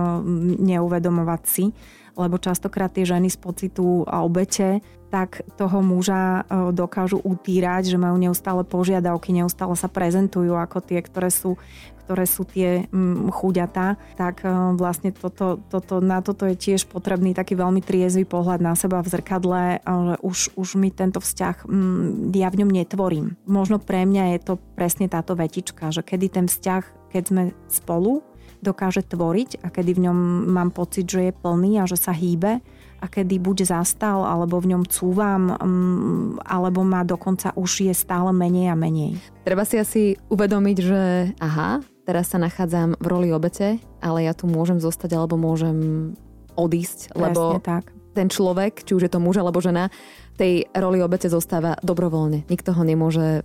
neuvedomovať 0.58 1.42
si, 1.46 1.66
lebo 2.14 2.38
častokrát 2.38 2.94
tie 2.94 3.06
ženy 3.06 3.30
z 3.30 3.38
pocitu 3.38 4.06
a 4.06 4.22
obete 4.22 4.82
tak 5.14 5.46
toho 5.62 5.86
muža 5.86 6.42
e, 6.42 6.74
dokážu 6.74 7.22
utírať, 7.22 7.94
že 7.94 8.02
majú 8.02 8.18
neustále 8.18 8.66
požiadavky, 8.66 9.30
neustále 9.30 9.78
sa 9.78 9.86
prezentujú 9.86 10.58
ako 10.58 10.82
tie, 10.82 11.06
ktoré 11.06 11.30
sú 11.30 11.62
ktoré 12.04 12.28
sú 12.28 12.44
tie 12.44 12.92
mm, 12.92 13.32
chuďatá, 13.32 13.96
tak 14.20 14.44
e, 14.44 14.52
vlastne 14.76 15.16
toto, 15.16 15.64
toto, 15.72 16.04
na 16.04 16.20
toto 16.20 16.44
je 16.44 16.60
tiež 16.60 16.92
potrebný 16.92 17.32
taký 17.32 17.56
veľmi 17.56 17.80
triezvy 17.80 18.28
pohľad 18.28 18.60
na 18.60 18.76
seba 18.76 19.00
v 19.00 19.08
zrkadle, 19.08 19.80
že 19.80 20.16
už, 20.20 20.38
už 20.60 20.70
mi 20.76 20.92
tento 20.92 21.24
vzťah, 21.24 21.64
mm, 21.64 22.36
ja 22.36 22.52
v 22.52 22.60
ňom 22.64 22.72
netvorím. 22.76 23.40
Možno 23.48 23.80
pre 23.80 24.04
mňa 24.04 24.36
je 24.36 24.40
to 24.44 24.54
presne 24.76 25.08
táto 25.08 25.34
vetička, 25.40 25.96
že 25.96 26.04
kedy 26.04 26.28
ten 26.28 26.46
vzťah, 26.52 27.14
keď 27.16 27.24
sme 27.24 27.44
spolu, 27.72 28.20
dokáže 28.64 29.04
tvoriť 29.04 29.60
a 29.62 29.68
kedy 29.68 29.92
v 30.00 30.04
ňom 30.10 30.18
mám 30.48 30.72
pocit, 30.72 31.04
že 31.06 31.30
je 31.30 31.34
plný 31.36 31.84
a 31.84 31.86
že 31.86 32.00
sa 32.00 32.16
hýbe 32.16 32.64
a 33.04 33.06
kedy 33.12 33.36
buď 33.36 33.68
zastal, 33.68 34.24
alebo 34.24 34.64
v 34.64 34.72
ňom 34.72 34.88
cúvam, 34.88 35.52
um, 35.60 36.40
alebo 36.48 36.88
má 36.88 37.04
dokonca 37.04 37.52
už 37.60 37.92
je 37.92 37.94
stále 37.94 38.32
menej 38.32 38.72
a 38.72 38.80
menej. 38.80 39.20
Treba 39.44 39.68
si 39.68 39.76
asi 39.76 40.16
uvedomiť, 40.32 40.78
že 40.80 41.02
aha, 41.44 41.84
teraz 42.08 42.32
sa 42.32 42.40
nachádzam 42.40 42.96
v 42.96 43.06
roli 43.12 43.30
obete, 43.36 43.84
ale 44.00 44.24
ja 44.24 44.32
tu 44.32 44.48
môžem 44.48 44.80
zostať 44.80 45.20
alebo 45.20 45.36
môžem 45.36 46.12
odísť, 46.56 47.12
Presne 47.12 47.20
lebo 47.20 47.42
tak. 47.60 47.92
ten 48.16 48.32
človek, 48.32 48.88
či 48.88 48.96
už 48.96 49.04
je 49.10 49.12
to 49.12 49.20
muž 49.20 49.36
alebo 49.36 49.60
žena, 49.60 49.92
tej 50.40 50.72
roli 50.72 51.04
obete 51.04 51.28
zostáva 51.28 51.76
dobrovoľne. 51.84 52.48
Nikto 52.48 52.72
ho 52.72 52.84
nemôže 52.88 53.44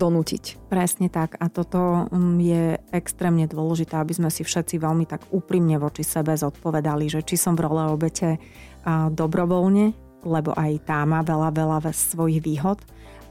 donútiť. 0.00 0.72
Presne 0.72 1.12
tak 1.12 1.36
a 1.36 1.52
toto 1.52 2.08
um, 2.08 2.40
je 2.40 2.80
extrémne 2.96 3.44
dôležité, 3.44 4.00
aby 4.00 4.16
sme 4.16 4.32
si 4.32 4.40
všetci 4.40 4.80
veľmi 4.80 5.04
tak 5.04 5.28
úprimne 5.28 5.76
voči 5.76 6.00
sebe 6.00 6.32
zodpovedali, 6.32 7.12
že 7.12 7.20
či 7.20 7.36
som 7.36 7.52
v 7.52 7.68
role 7.68 7.92
obete 7.92 8.40
dobrovoľne, 8.88 9.92
lebo 10.24 10.56
aj 10.56 10.88
tá 10.88 11.04
má 11.04 11.20
veľa, 11.20 11.52
veľa 11.52 11.78
svojich 11.92 12.40
výhod, 12.40 12.80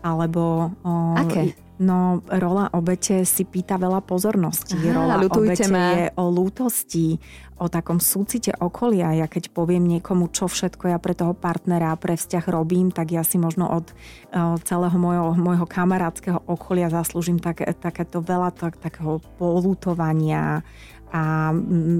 alebo... 0.01 0.73
Aké? 1.17 1.55
No, 1.79 2.19
rola 2.27 2.67
obete 2.75 3.23
si 3.23 3.47
pýta 3.47 3.79
veľa 3.79 4.03
pozornosti. 4.03 4.75
Aha, 4.75 4.99
rola 4.99 5.15
obete 5.23 5.63
ma. 5.71 5.95
je 5.95 6.05
o 6.19 6.27
lútosti, 6.27 7.15
o 7.55 7.71
takom 7.71 8.03
súcite 8.03 8.51
okolia. 8.51 9.15
Ja 9.15 9.31
keď 9.31 9.47
poviem 9.55 9.87
niekomu, 9.87 10.27
čo 10.27 10.51
všetko 10.51 10.91
ja 10.91 10.99
pre 10.99 11.15
toho 11.15 11.31
partnera, 11.31 11.95
pre 11.95 12.19
vzťah 12.19 12.45
robím, 12.51 12.91
tak 12.91 13.15
ja 13.15 13.23
si 13.23 13.39
možno 13.39 13.71
od 13.71 13.95
uh, 13.95 14.59
celého 14.67 14.99
môjho, 14.99 15.39
môjho 15.39 15.63
kamarátskeho 15.63 16.51
okolia 16.51 16.91
zaslúžim 16.91 17.39
tak, 17.39 17.63
takéto 17.79 18.19
veľa 18.19 18.51
tak, 18.59 18.75
takého 18.75 19.23
polútovania, 19.39 20.67
a 21.09 21.49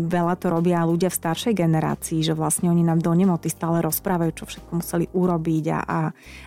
veľa 0.06 0.36
to 0.38 0.54
robia 0.54 0.86
ľudia 0.86 1.10
v 1.10 1.20
staršej 1.20 1.54
generácii, 1.58 2.22
že 2.22 2.38
vlastne 2.38 2.70
oni 2.70 2.86
nám 2.86 3.02
do 3.02 3.10
nemoty 3.14 3.50
stále 3.50 3.82
rozprávajú, 3.82 4.32
čo 4.38 4.46
všetko 4.46 4.72
museli 4.78 5.06
urobiť 5.10 5.66
a, 5.74 5.80
a, 5.82 6.00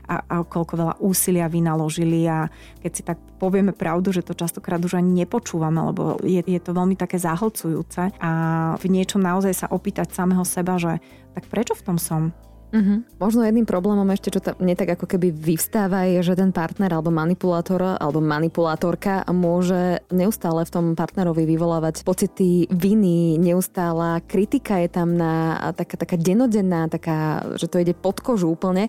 a, 0.07 0.15
a 0.23 0.35
koľko 0.47 0.73
veľa 0.79 0.95
úsilia 1.03 1.51
vynaložili 1.51 2.23
a 2.31 2.47
keď 2.79 2.93
si 2.95 3.03
tak 3.03 3.19
povieme 3.43 3.75
pravdu, 3.75 4.15
že 4.15 4.23
to 4.23 4.39
častokrát 4.39 4.79
už 4.79 5.03
ani 5.03 5.27
nepočúvame, 5.27 5.83
lebo 5.91 6.23
je, 6.23 6.39
je 6.39 6.61
to 6.63 6.71
veľmi 6.71 6.95
také 6.95 7.19
zahlcujúce 7.19 8.15
a 8.23 8.31
v 8.79 8.85
niečom 8.87 9.19
naozaj 9.19 9.67
sa 9.67 9.67
opýtať 9.67 10.15
samého 10.15 10.47
seba, 10.47 10.79
že 10.79 11.03
tak 11.35 11.51
prečo 11.51 11.75
v 11.75 11.83
tom 11.83 11.99
som? 11.99 12.31
Uh-huh. 12.73 13.05
Možno 13.21 13.45
jedným 13.45 13.69
problémom 13.69 14.09
ešte, 14.17 14.33
čo 14.33 14.41
tam 14.41 14.57
nie 14.65 14.73
tak 14.73 14.97
ako 14.97 15.05
keby 15.05 15.29
vyvstáva, 15.29 16.09
je, 16.09 16.25
že 16.25 16.41
ten 16.41 16.57
partner 16.57 16.89
alebo 16.89 17.13
manipulátor 17.13 18.01
alebo 18.01 18.25
manipulátorka 18.25 19.29
môže 19.29 20.01
neustále 20.09 20.65
v 20.65 20.73
tom 20.73 20.87
partnerovi 20.97 21.45
vyvolávať 21.45 22.01
pocity 22.01 22.73
viny, 22.73 23.37
neustála 23.37 24.25
kritika 24.25 24.81
je 24.81 24.89
tam 24.89 25.21
na 25.21 25.61
taká, 25.77 26.01
taká 26.01 26.17
denodenná, 26.17 26.89
taká, 26.89 27.45
že 27.61 27.69
to 27.69 27.77
ide 27.77 27.93
pod 27.93 28.25
kožu 28.25 28.49
úplne 28.49 28.89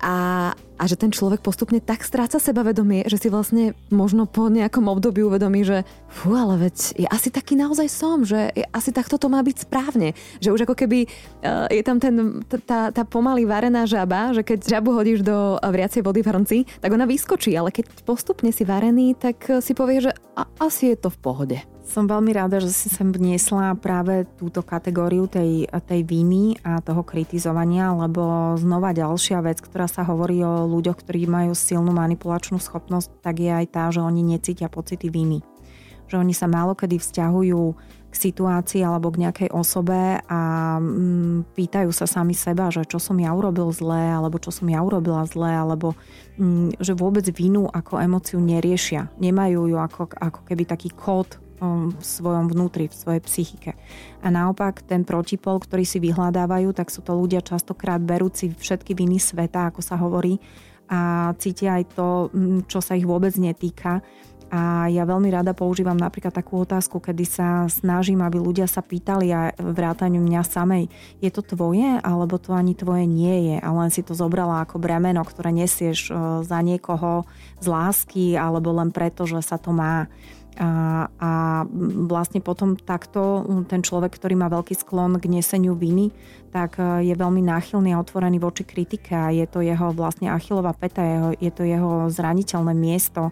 a, 0.00 0.50
a 0.56 0.84
že 0.88 0.96
ten 0.96 1.12
človek 1.12 1.44
postupne 1.44 1.76
tak 1.78 2.00
stráca 2.02 2.40
sebavedomie, 2.40 3.04
že 3.04 3.20
si 3.20 3.28
vlastne 3.28 3.76
možno 3.92 4.24
po 4.24 4.48
nejakom 4.48 4.88
období 4.88 5.20
uvedomí, 5.20 5.60
že 5.60 5.84
fú, 6.08 6.32
ale 6.32 6.68
veď 6.68 6.76
ja 6.96 7.08
asi 7.12 7.28
taký 7.28 7.54
naozaj 7.54 7.88
som, 7.92 8.24
že 8.24 8.48
asi 8.72 8.90
takto 8.90 9.20
to 9.20 9.28
má 9.28 9.44
byť 9.44 9.68
správne. 9.68 10.16
Že 10.40 10.52
už 10.56 10.60
ako 10.64 10.74
keby 10.74 11.04
uh, 11.04 11.68
je 11.68 11.82
tam 11.84 12.00
ten, 12.00 12.40
tá, 12.64 12.88
tá 12.88 13.02
pomaly 13.04 13.44
varená 13.44 13.84
žaba, 13.84 14.32
že 14.32 14.40
keď 14.40 14.80
žabu 14.80 14.96
hodíš 14.96 15.20
do 15.20 15.60
vriacej 15.60 16.00
vody 16.00 16.24
v 16.24 16.30
hrnci, 16.32 16.58
tak 16.80 16.90
ona 16.96 17.04
vyskočí, 17.04 17.52
ale 17.52 17.68
keď 17.68 18.04
postupne 18.08 18.48
si 18.48 18.64
varený, 18.64 19.14
tak 19.20 19.60
si 19.60 19.76
povie, 19.76 20.08
že 20.08 20.12
a, 20.32 20.48
asi 20.64 20.96
je 20.96 20.96
to 20.96 21.12
v 21.12 21.20
pohode. 21.20 21.58
Som 21.90 22.06
veľmi 22.06 22.30
rada, 22.30 22.62
že 22.62 22.70
si 22.70 22.86
sem 22.86 23.10
vniesla 23.10 23.74
práve 23.74 24.22
túto 24.38 24.62
kategóriu 24.62 25.26
tej, 25.26 25.66
tej 25.66 26.06
viny 26.06 26.62
a 26.62 26.78
toho 26.78 27.02
kritizovania, 27.02 27.90
lebo 27.90 28.54
znova 28.54 28.94
ďalšia 28.94 29.42
vec, 29.42 29.58
ktorá 29.58 29.90
sa 29.90 30.06
hovorí 30.06 30.38
o 30.38 30.70
ľuďoch, 30.70 31.02
ktorí 31.02 31.26
majú 31.26 31.50
silnú 31.50 31.90
manipulačnú 31.90 32.62
schopnosť, 32.62 33.26
tak 33.26 33.42
je 33.42 33.50
aj 33.50 33.66
tá, 33.74 33.90
že 33.90 34.06
oni 34.06 34.22
necítia 34.22 34.70
pocity 34.70 35.10
viny. 35.10 35.42
Že 36.06 36.22
oni 36.22 36.30
sa 36.30 36.46
málo 36.46 36.78
kedy 36.78 37.02
vzťahujú 37.02 37.62
k 38.06 38.14
situácii 38.14 38.86
alebo 38.86 39.10
k 39.10 39.26
nejakej 39.26 39.50
osobe 39.50 40.22
a 40.30 40.40
mm, 40.78 41.58
pýtajú 41.58 41.90
sa 41.90 42.06
sami 42.06 42.38
seba, 42.38 42.70
že 42.70 42.86
čo 42.86 43.02
som 43.02 43.18
ja 43.18 43.34
urobil 43.34 43.66
zlé, 43.74 44.14
alebo 44.14 44.38
čo 44.38 44.54
som 44.54 44.70
ja 44.70 44.78
urobila 44.78 45.26
zlé, 45.26 45.58
alebo 45.58 45.98
mm, 46.38 46.78
že 46.78 46.94
vôbec 46.94 47.26
vinu 47.34 47.66
ako 47.66 47.98
emociu 47.98 48.38
neriešia. 48.38 49.10
Nemajú 49.18 49.74
ju 49.74 49.78
ako, 49.78 50.06
ako 50.14 50.46
keby 50.46 50.70
taký 50.70 50.94
kód 50.94 51.49
v 51.60 52.00
svojom 52.00 52.48
vnútri, 52.48 52.88
v 52.88 52.96
svojej 52.96 53.22
psychike. 53.22 53.76
A 54.24 54.32
naopak 54.32 54.80
ten 54.82 55.04
protipol, 55.04 55.60
ktorý 55.60 55.84
si 55.84 56.00
vyhľadávajú, 56.00 56.72
tak 56.72 56.88
sú 56.88 57.04
to 57.04 57.12
ľudia 57.14 57.44
častokrát 57.44 58.00
berúci 58.00 58.50
všetky 58.56 58.96
viny 58.96 59.20
sveta, 59.20 59.68
ako 59.68 59.80
sa 59.84 60.00
hovorí, 60.00 60.40
a 60.90 61.30
cítia 61.38 61.78
aj 61.78 61.84
to, 61.94 62.08
čo 62.66 62.82
sa 62.82 62.98
ich 62.98 63.06
vôbec 63.06 63.30
netýka. 63.38 64.02
A 64.50 64.90
ja 64.90 65.06
veľmi 65.06 65.30
rada 65.30 65.54
používam 65.54 65.94
napríklad 65.94 66.34
takú 66.34 66.66
otázku, 66.66 66.98
kedy 66.98 67.22
sa 67.22 67.70
snažím, 67.70 68.18
aby 68.18 68.42
ľudia 68.42 68.66
sa 68.66 68.82
pýtali 68.82 69.30
a 69.30 69.54
vrátaniu 69.54 70.18
mňa 70.18 70.42
samej, 70.42 70.90
je 71.22 71.30
to 71.30 71.46
tvoje, 71.46 71.86
alebo 72.02 72.34
to 72.34 72.50
ani 72.50 72.74
tvoje 72.74 73.06
nie 73.06 73.54
je. 73.54 73.56
A 73.62 73.70
len 73.70 73.94
si 73.94 74.02
to 74.02 74.10
zobrala 74.10 74.66
ako 74.66 74.82
bremeno, 74.82 75.22
ktoré 75.22 75.54
nesieš 75.54 76.10
e, 76.10 76.42
za 76.42 76.58
niekoho 76.66 77.30
z 77.62 77.66
lásky, 77.70 78.34
alebo 78.34 78.74
len 78.74 78.90
preto, 78.90 79.22
že 79.22 79.38
sa 79.38 79.54
to 79.54 79.70
má. 79.70 80.10
A, 80.58 81.06
a 81.06 81.32
vlastne 82.10 82.42
potom 82.42 82.74
takto 82.74 83.46
ten 83.70 83.86
človek, 83.86 84.18
ktorý 84.18 84.34
má 84.34 84.50
veľký 84.50 84.74
sklon 84.74 85.22
k 85.22 85.30
neseniu 85.30 85.78
viny, 85.78 86.10
tak 86.50 86.82
je 86.82 87.14
veľmi 87.14 87.38
náchylný 87.46 87.94
a 87.94 88.02
otvorený 88.02 88.42
voči 88.42 88.66
kritike 88.66 89.14
a 89.14 89.30
je 89.30 89.46
to 89.46 89.62
jeho 89.62 89.94
vlastne 89.94 90.26
achilová 90.26 90.74
peta, 90.74 91.30
je 91.38 91.50
to 91.54 91.62
jeho 91.62 92.10
zraniteľné 92.10 92.74
miesto 92.74 93.30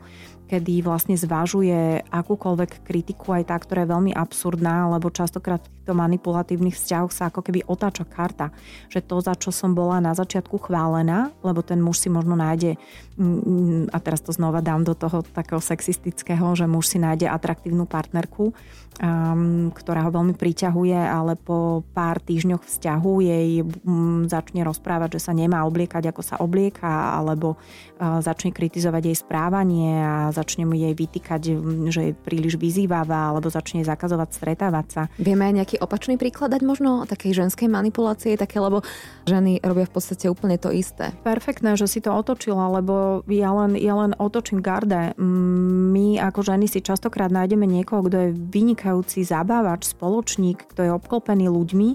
kedy 0.48 0.80
vlastne 0.80 1.12
zvažuje 1.12 2.08
akúkoľvek 2.08 2.82
kritiku, 2.88 3.36
aj 3.36 3.52
tá, 3.52 3.56
ktorá 3.60 3.84
je 3.84 3.92
veľmi 3.92 4.12
absurdná, 4.16 4.88
lebo 4.88 5.12
častokrát 5.12 5.60
v 5.60 5.68
týchto 5.68 5.92
manipulatívnych 5.92 6.72
vzťahoch 6.72 7.12
sa 7.12 7.28
ako 7.28 7.44
keby 7.44 7.68
otáča 7.68 8.08
karta, 8.08 8.48
že 8.88 9.04
to, 9.04 9.20
za 9.20 9.36
čo 9.36 9.52
som 9.52 9.76
bola 9.76 10.00
na 10.00 10.16
začiatku 10.16 10.56
chválená, 10.56 11.32
lebo 11.44 11.60
ten 11.60 11.84
muž 11.84 12.00
si 12.00 12.08
možno 12.08 12.32
nájde, 12.32 12.80
mm, 13.20 13.92
a 13.92 13.98
teraz 14.00 14.24
to 14.24 14.32
znova 14.32 14.64
dám 14.64 14.88
do 14.88 14.96
toho 14.96 15.20
takého 15.20 15.60
sexistického, 15.60 16.56
že 16.56 16.64
muž 16.64 16.88
si 16.92 16.98
nájde 17.00 17.28
atraktívnu 17.28 17.84
partnerku, 17.84 18.56
um, 19.00 19.70
ktorá 19.72 20.04
ho 20.06 20.10
veľmi 20.12 20.34
priťahuje, 20.34 20.96
ale 20.96 21.36
po 21.36 21.84
pár 21.92 22.18
týždňoch 22.24 22.64
vzťahu 22.64 23.12
jej 23.22 23.48
um, 23.62 24.24
začne 24.26 24.64
rozprávať, 24.64 25.20
že 25.20 25.30
sa 25.30 25.32
nemá 25.36 25.64
obliekať, 25.64 26.10
ako 26.10 26.22
sa 26.24 26.40
oblieka, 26.40 26.88
alebo 27.16 27.56
uh, 27.56 28.20
začne 28.24 28.50
kritizovať 28.50 29.02
jej 29.12 29.16
správanie 29.16 30.04
a 30.04 30.30
začne 30.38 30.62
mu 30.62 30.78
jej 30.78 30.94
vytýkať, 30.94 31.58
že 31.90 32.00
je 32.00 32.12
príliš 32.14 32.54
vyzývavá 32.54 33.34
alebo 33.34 33.50
začne 33.50 33.82
zakazovať 33.82 34.28
stretávať 34.30 34.86
sa. 34.86 35.02
Vieme 35.18 35.50
aj 35.50 35.54
nejaký 35.58 35.76
opačný 35.82 36.14
príklad 36.14 36.54
dať 36.54 36.62
možno 36.62 37.02
takej 37.10 37.34
ženskej 37.34 37.66
manipulácie, 37.66 38.38
také, 38.38 38.62
lebo 38.62 38.86
ženy 39.26 39.58
robia 39.66 39.90
v 39.90 39.94
podstate 39.98 40.30
úplne 40.30 40.54
to 40.54 40.70
isté. 40.70 41.10
Perfektné, 41.26 41.74
že 41.74 41.90
si 41.90 41.98
to 41.98 42.14
otočila, 42.14 42.70
lebo 42.78 43.26
ja 43.26 43.50
len, 43.50 43.74
ja 43.74 43.98
len 43.98 44.14
otočím 44.14 44.62
garde. 44.62 45.18
My 45.18 46.22
ako 46.22 46.46
ženy 46.46 46.70
si 46.70 46.78
častokrát 46.78 47.34
nájdeme 47.34 47.66
niekoho, 47.66 48.06
kto 48.06 48.16
je 48.30 48.36
vynikajúci 48.36 49.26
zabávač, 49.26 49.90
spoločník, 49.90 50.70
kto 50.70 50.86
je 50.86 50.90
obklopený 50.94 51.50
ľuďmi 51.50 51.90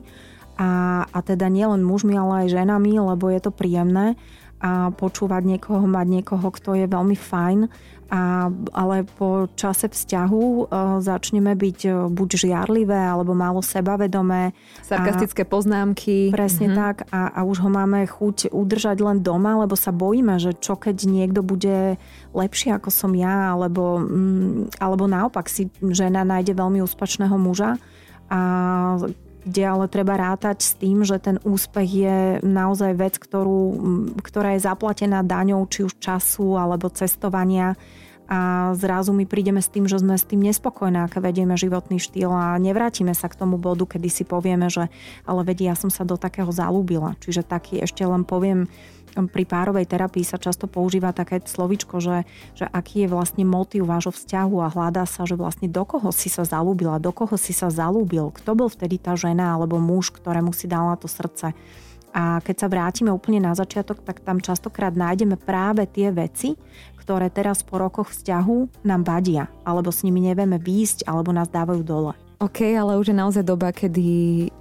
a, 0.58 1.04
a 1.10 1.20
teda 1.26 1.50
nielen 1.50 1.82
mužmi, 1.82 2.14
ale 2.14 2.46
aj 2.46 2.54
ženami, 2.54 2.94
lebo 3.02 3.30
je 3.30 3.42
to 3.42 3.52
príjemné 3.54 4.14
a 4.64 4.96
počúvať 4.96 5.44
niekoho, 5.44 5.84
mať 5.84 6.08
niekoho, 6.08 6.48
kto 6.48 6.80
je 6.80 6.88
veľmi 6.88 7.20
fajn 7.20 7.60
a, 8.14 8.46
ale 8.78 9.10
po 9.18 9.50
čase 9.58 9.90
vzťahu 9.90 10.44
uh, 10.70 11.02
začneme 11.02 11.58
byť 11.58 11.80
uh, 11.90 11.94
buď 12.14 12.30
žiarlivé 12.46 12.94
alebo 12.94 13.34
málo 13.34 13.66
sebavedomé. 13.66 14.54
Sarkastické 14.86 15.44
a, 15.44 15.50
poznámky. 15.50 16.30
Presne 16.30 16.70
mm-hmm. 16.70 16.84
tak 16.86 16.96
a, 17.10 17.34
a 17.34 17.40
už 17.42 17.66
ho 17.66 17.70
máme 17.74 18.06
chuť 18.06 18.54
udržať 18.54 19.02
len 19.02 19.26
doma, 19.26 19.58
lebo 19.66 19.74
sa 19.74 19.90
bojíme, 19.90 20.38
že 20.38 20.54
čo 20.54 20.78
keď 20.78 21.10
niekto 21.10 21.42
bude 21.42 21.98
lepší 22.38 22.70
ako 22.78 22.94
som 22.94 23.18
ja, 23.18 23.58
alebo, 23.58 23.98
mm, 24.06 24.78
alebo 24.78 25.10
naopak 25.10 25.50
si 25.50 25.74
žena 25.82 26.22
nájde 26.22 26.54
veľmi 26.54 26.86
úspačného 26.86 27.34
muža 27.42 27.82
a 28.30 28.40
kde 29.44 29.64
ale 29.64 29.86
treba 29.92 30.16
rátať 30.16 30.64
s 30.64 30.74
tým, 30.80 31.04
že 31.04 31.20
ten 31.20 31.40
úspech 31.44 31.90
je 31.90 32.18
naozaj 32.44 32.92
vec, 32.96 33.16
ktorú, 33.20 33.62
ktorá 34.24 34.56
je 34.56 34.66
zaplatená 34.66 35.24
daňou 35.24 35.68
či 35.68 35.88
už 35.88 36.00
času 36.00 36.56
alebo 36.56 36.92
cestovania 36.92 37.76
a 38.24 38.72
zrazu 38.80 39.12
my 39.12 39.28
prídeme 39.28 39.60
s 39.60 39.68
tým, 39.68 39.84
že 39.84 40.00
sme 40.00 40.16
s 40.16 40.24
tým 40.24 40.40
nespokojné, 40.40 41.06
aké 41.06 41.20
vedieme 41.20 41.60
životný 41.60 42.00
štýl 42.00 42.32
a 42.32 42.56
nevrátime 42.56 43.12
sa 43.12 43.28
k 43.28 43.36
tomu 43.36 43.60
bodu, 43.60 43.84
kedy 43.84 44.08
si 44.08 44.24
povieme, 44.24 44.72
že 44.72 44.88
ale 45.28 45.44
vedie, 45.44 45.68
ja 45.68 45.76
som 45.76 45.92
sa 45.92 46.08
do 46.08 46.16
takého 46.16 46.48
zalúbila. 46.48 47.20
Čiže 47.20 47.44
taký 47.44 47.84
ešte 47.84 48.08
len 48.08 48.24
poviem, 48.24 48.72
pri 49.14 49.46
párovej 49.46 49.86
terapii 49.86 50.26
sa 50.26 50.42
často 50.42 50.66
používa 50.66 51.14
také 51.14 51.38
slovičko, 51.38 52.02
že, 52.02 52.26
že 52.58 52.66
aký 52.66 53.06
je 53.06 53.14
vlastne 53.14 53.46
motív 53.46 53.86
vášho 53.86 54.10
vzťahu 54.10 54.56
a 54.66 54.74
hľadá 54.74 55.06
sa, 55.06 55.30
že 55.30 55.38
vlastne 55.38 55.70
do 55.70 55.86
koho 55.86 56.10
si 56.10 56.34
sa 56.34 56.42
zalúbila, 56.42 56.98
do 56.98 57.14
koho 57.14 57.38
si 57.38 57.54
sa 57.54 57.70
zalúbil, 57.70 58.34
kto 58.34 58.58
bol 58.58 58.70
vtedy 58.74 58.98
tá 58.98 59.14
žena 59.14 59.54
alebo 59.54 59.78
muž, 59.78 60.10
ktorému 60.10 60.50
si 60.52 60.66
dala 60.66 60.98
to 60.98 61.06
srdce. 61.06 61.54
A 62.14 62.42
keď 62.46 62.56
sa 62.62 62.68
vrátime 62.70 63.10
úplne 63.10 63.42
na 63.42 63.58
začiatok, 63.58 64.06
tak 64.06 64.22
tam 64.22 64.38
častokrát 64.38 64.94
nájdeme 64.94 65.34
práve 65.34 65.90
tie 65.90 66.14
veci, 66.14 66.54
ktoré 66.98 67.34
teraz 67.34 67.66
po 67.66 67.82
rokoch 67.82 68.14
vzťahu 68.14 68.86
nám 68.86 69.02
vadia, 69.02 69.50
alebo 69.66 69.90
s 69.90 70.06
nimi 70.06 70.22
nevieme 70.22 70.62
výjsť, 70.62 71.10
alebo 71.10 71.34
nás 71.34 71.50
dávajú 71.50 71.82
dole. 71.82 72.14
OK, 72.44 72.76
ale 72.76 73.00
už 73.00 73.16
je 73.16 73.16
naozaj 73.16 73.48
doba, 73.48 73.72
kedy 73.72 74.08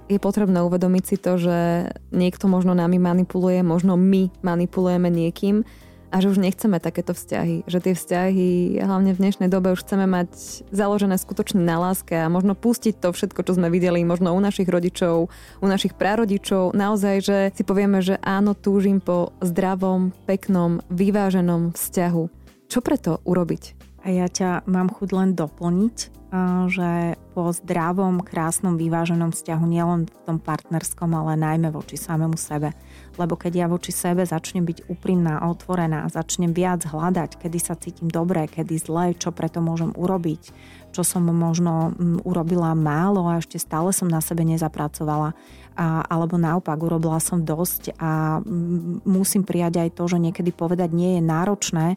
je 0.07 0.19
potrebné 0.23 0.63
uvedomiť 0.63 1.03
si 1.03 1.19
to, 1.19 1.35
že 1.35 1.91
niekto 2.15 2.47
možno 2.47 2.71
nami 2.71 2.95
manipuluje, 2.95 3.59
možno 3.59 3.99
my 3.99 4.31
manipulujeme 4.39 5.11
niekým 5.11 5.67
a 6.07 6.15
že 6.23 6.31
už 6.31 6.39
nechceme 6.39 6.79
takéto 6.79 7.11
vzťahy. 7.11 7.67
Že 7.67 7.79
tie 7.83 7.93
vzťahy, 7.99 8.49
hlavne 8.79 9.11
v 9.11 9.19
dnešnej 9.19 9.51
dobe, 9.51 9.75
už 9.75 9.83
chceme 9.83 10.07
mať 10.07 10.31
založené 10.71 11.19
skutočne 11.19 11.59
na 11.59 11.75
láske 11.75 12.15
a 12.15 12.31
možno 12.31 12.55
pustiť 12.55 13.03
to 13.03 13.11
všetko, 13.11 13.43
čo 13.43 13.59
sme 13.59 13.67
videli 13.67 13.99
možno 14.07 14.31
u 14.31 14.39
našich 14.39 14.71
rodičov, 14.71 15.27
u 15.59 15.65
našich 15.67 15.99
prarodičov. 15.99 16.71
Naozaj, 16.71 17.15
že 17.19 17.37
si 17.51 17.67
povieme, 17.67 17.99
že 17.99 18.15
áno, 18.23 18.55
túžim 18.55 19.03
po 19.03 19.35
zdravom, 19.43 20.15
peknom, 20.23 20.79
vyváženom 20.87 21.75
vzťahu. 21.75 22.23
Čo 22.71 22.79
preto 22.79 23.19
urobiť? 23.27 23.82
A 24.03 24.11
ja 24.11 24.27
ťa 24.27 24.67
mám 24.67 24.91
chuť 24.91 25.09
len 25.15 25.31
doplniť, 25.31 26.23
že 26.65 27.13
po 27.37 27.53
zdravom, 27.53 28.25
krásnom, 28.25 28.73
vyváženom 28.73 29.29
vzťahu 29.29 29.65
nielen 29.69 30.09
v 30.09 30.17
tom 30.25 30.37
partnerskom, 30.41 31.13
ale 31.13 31.37
najmä 31.37 31.69
voči 31.69 31.93
samému 31.93 32.33
sebe. 32.41 32.73
Lebo 33.21 33.37
keď 33.37 33.53
ja 33.53 33.67
voči 33.69 33.93
sebe 33.93 34.25
začnem 34.25 34.65
byť 34.65 34.89
úprimná, 34.89 35.45
otvorená, 35.45 36.09
začnem 36.09 36.49
viac 36.49 36.89
hľadať, 36.89 37.37
kedy 37.37 37.57
sa 37.61 37.77
cítim 37.77 38.09
dobre, 38.09 38.49
kedy 38.49 38.75
zle, 38.81 39.13
čo 39.13 39.29
preto 39.29 39.61
môžem 39.61 39.93
urobiť, 39.93 40.49
čo 40.89 41.05
som 41.05 41.21
možno 41.29 41.93
mm, 41.93 42.25
urobila 42.25 42.73
málo 42.73 43.29
a 43.29 43.37
ešte 43.37 43.61
stále 43.61 43.93
som 43.93 44.09
na 44.09 44.21
sebe 44.21 44.41
nezapracovala, 44.41 45.37
a, 45.73 45.85
alebo 46.05 46.41
naopak 46.41 46.81
urobila 46.81 47.21
som 47.21 47.45
dosť 47.45 47.93
a 48.01 48.41
mm, 48.41 49.05
musím 49.05 49.45
prijať 49.45 49.85
aj 49.85 49.89
to, 50.01 50.03
že 50.09 50.17
niekedy 50.17 50.49
povedať 50.49 50.89
nie 50.93 51.17
je 51.17 51.21
náročné, 51.21 51.87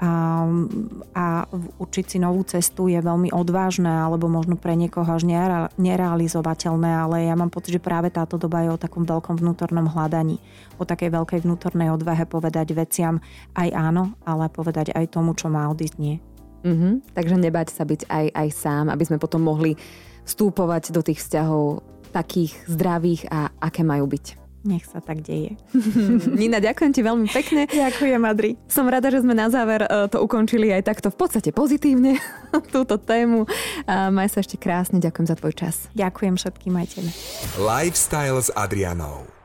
a, 0.00 0.48
a 1.12 1.26
učiť 1.76 2.04
si 2.08 2.16
novú 2.16 2.40
cestu 2.48 2.88
je 2.88 2.96
veľmi 2.96 3.36
odvážne 3.36 3.92
alebo 4.00 4.32
možno 4.32 4.56
pre 4.56 4.72
niekoho 4.72 5.04
až 5.04 5.28
nerealizovateľné, 5.76 6.88
ale 6.88 7.28
ja 7.28 7.36
mám 7.36 7.52
pocit, 7.52 7.76
že 7.76 7.84
práve 7.84 8.08
táto 8.08 8.40
doba 8.40 8.64
je 8.64 8.72
o 8.72 8.80
takom 8.80 9.04
veľkom 9.04 9.36
vnútornom 9.36 9.92
hľadaní, 9.92 10.40
o 10.80 10.88
takej 10.88 11.12
veľkej 11.12 11.44
vnútornej 11.44 11.92
odvahe 11.92 12.24
povedať 12.24 12.72
veciam 12.72 13.20
aj 13.52 13.68
áno, 13.76 14.16
ale 14.24 14.48
povedať 14.48 14.96
aj 14.96 15.12
tomu, 15.12 15.36
čo 15.36 15.52
má 15.52 15.68
odísť 15.68 15.96
nie. 16.00 16.16
Mm-hmm. 16.64 17.12
Takže 17.12 17.36
nebať 17.36 17.68
sa 17.68 17.84
byť 17.84 18.08
aj, 18.08 18.26
aj 18.32 18.48
sám, 18.56 18.84
aby 18.88 19.04
sme 19.04 19.20
potom 19.20 19.44
mohli 19.44 19.76
vstúpovať 20.24 20.96
do 20.96 21.04
tých 21.04 21.20
vzťahov 21.20 21.84
takých 22.08 22.56
zdravých 22.72 23.28
a 23.28 23.52
aké 23.60 23.84
majú 23.84 24.08
byť. 24.08 24.39
Nech 24.60 24.84
sa 24.84 25.00
tak 25.00 25.24
deje. 25.24 25.56
Nina, 26.40 26.60
ďakujem 26.60 26.92
ti 26.92 27.00
veľmi 27.00 27.28
pekne. 27.32 27.64
Ďakujem, 27.64 28.20
Adri. 28.28 28.60
Som 28.68 28.92
rada, 28.92 29.08
že 29.08 29.24
sme 29.24 29.32
na 29.32 29.48
záver 29.48 29.88
e, 29.88 29.88
to 30.12 30.20
ukončili 30.20 30.68
aj 30.68 30.84
takto 30.84 31.08
v 31.08 31.16
podstate 31.16 31.50
pozitívne, 31.50 32.20
túto 32.74 33.00
tému. 33.00 33.48
A 33.88 34.12
maj 34.12 34.28
sa 34.36 34.44
ešte 34.44 34.60
krásne, 34.60 35.00
ďakujem 35.00 35.26
za 35.26 35.36
tvoj 35.40 35.54
čas. 35.56 35.88
Ďakujem 35.96 36.36
všetkým, 36.36 36.72
majte 36.76 37.00
Lifestyle 37.56 38.36
s 38.44 38.52
Adrianou. 38.52 39.39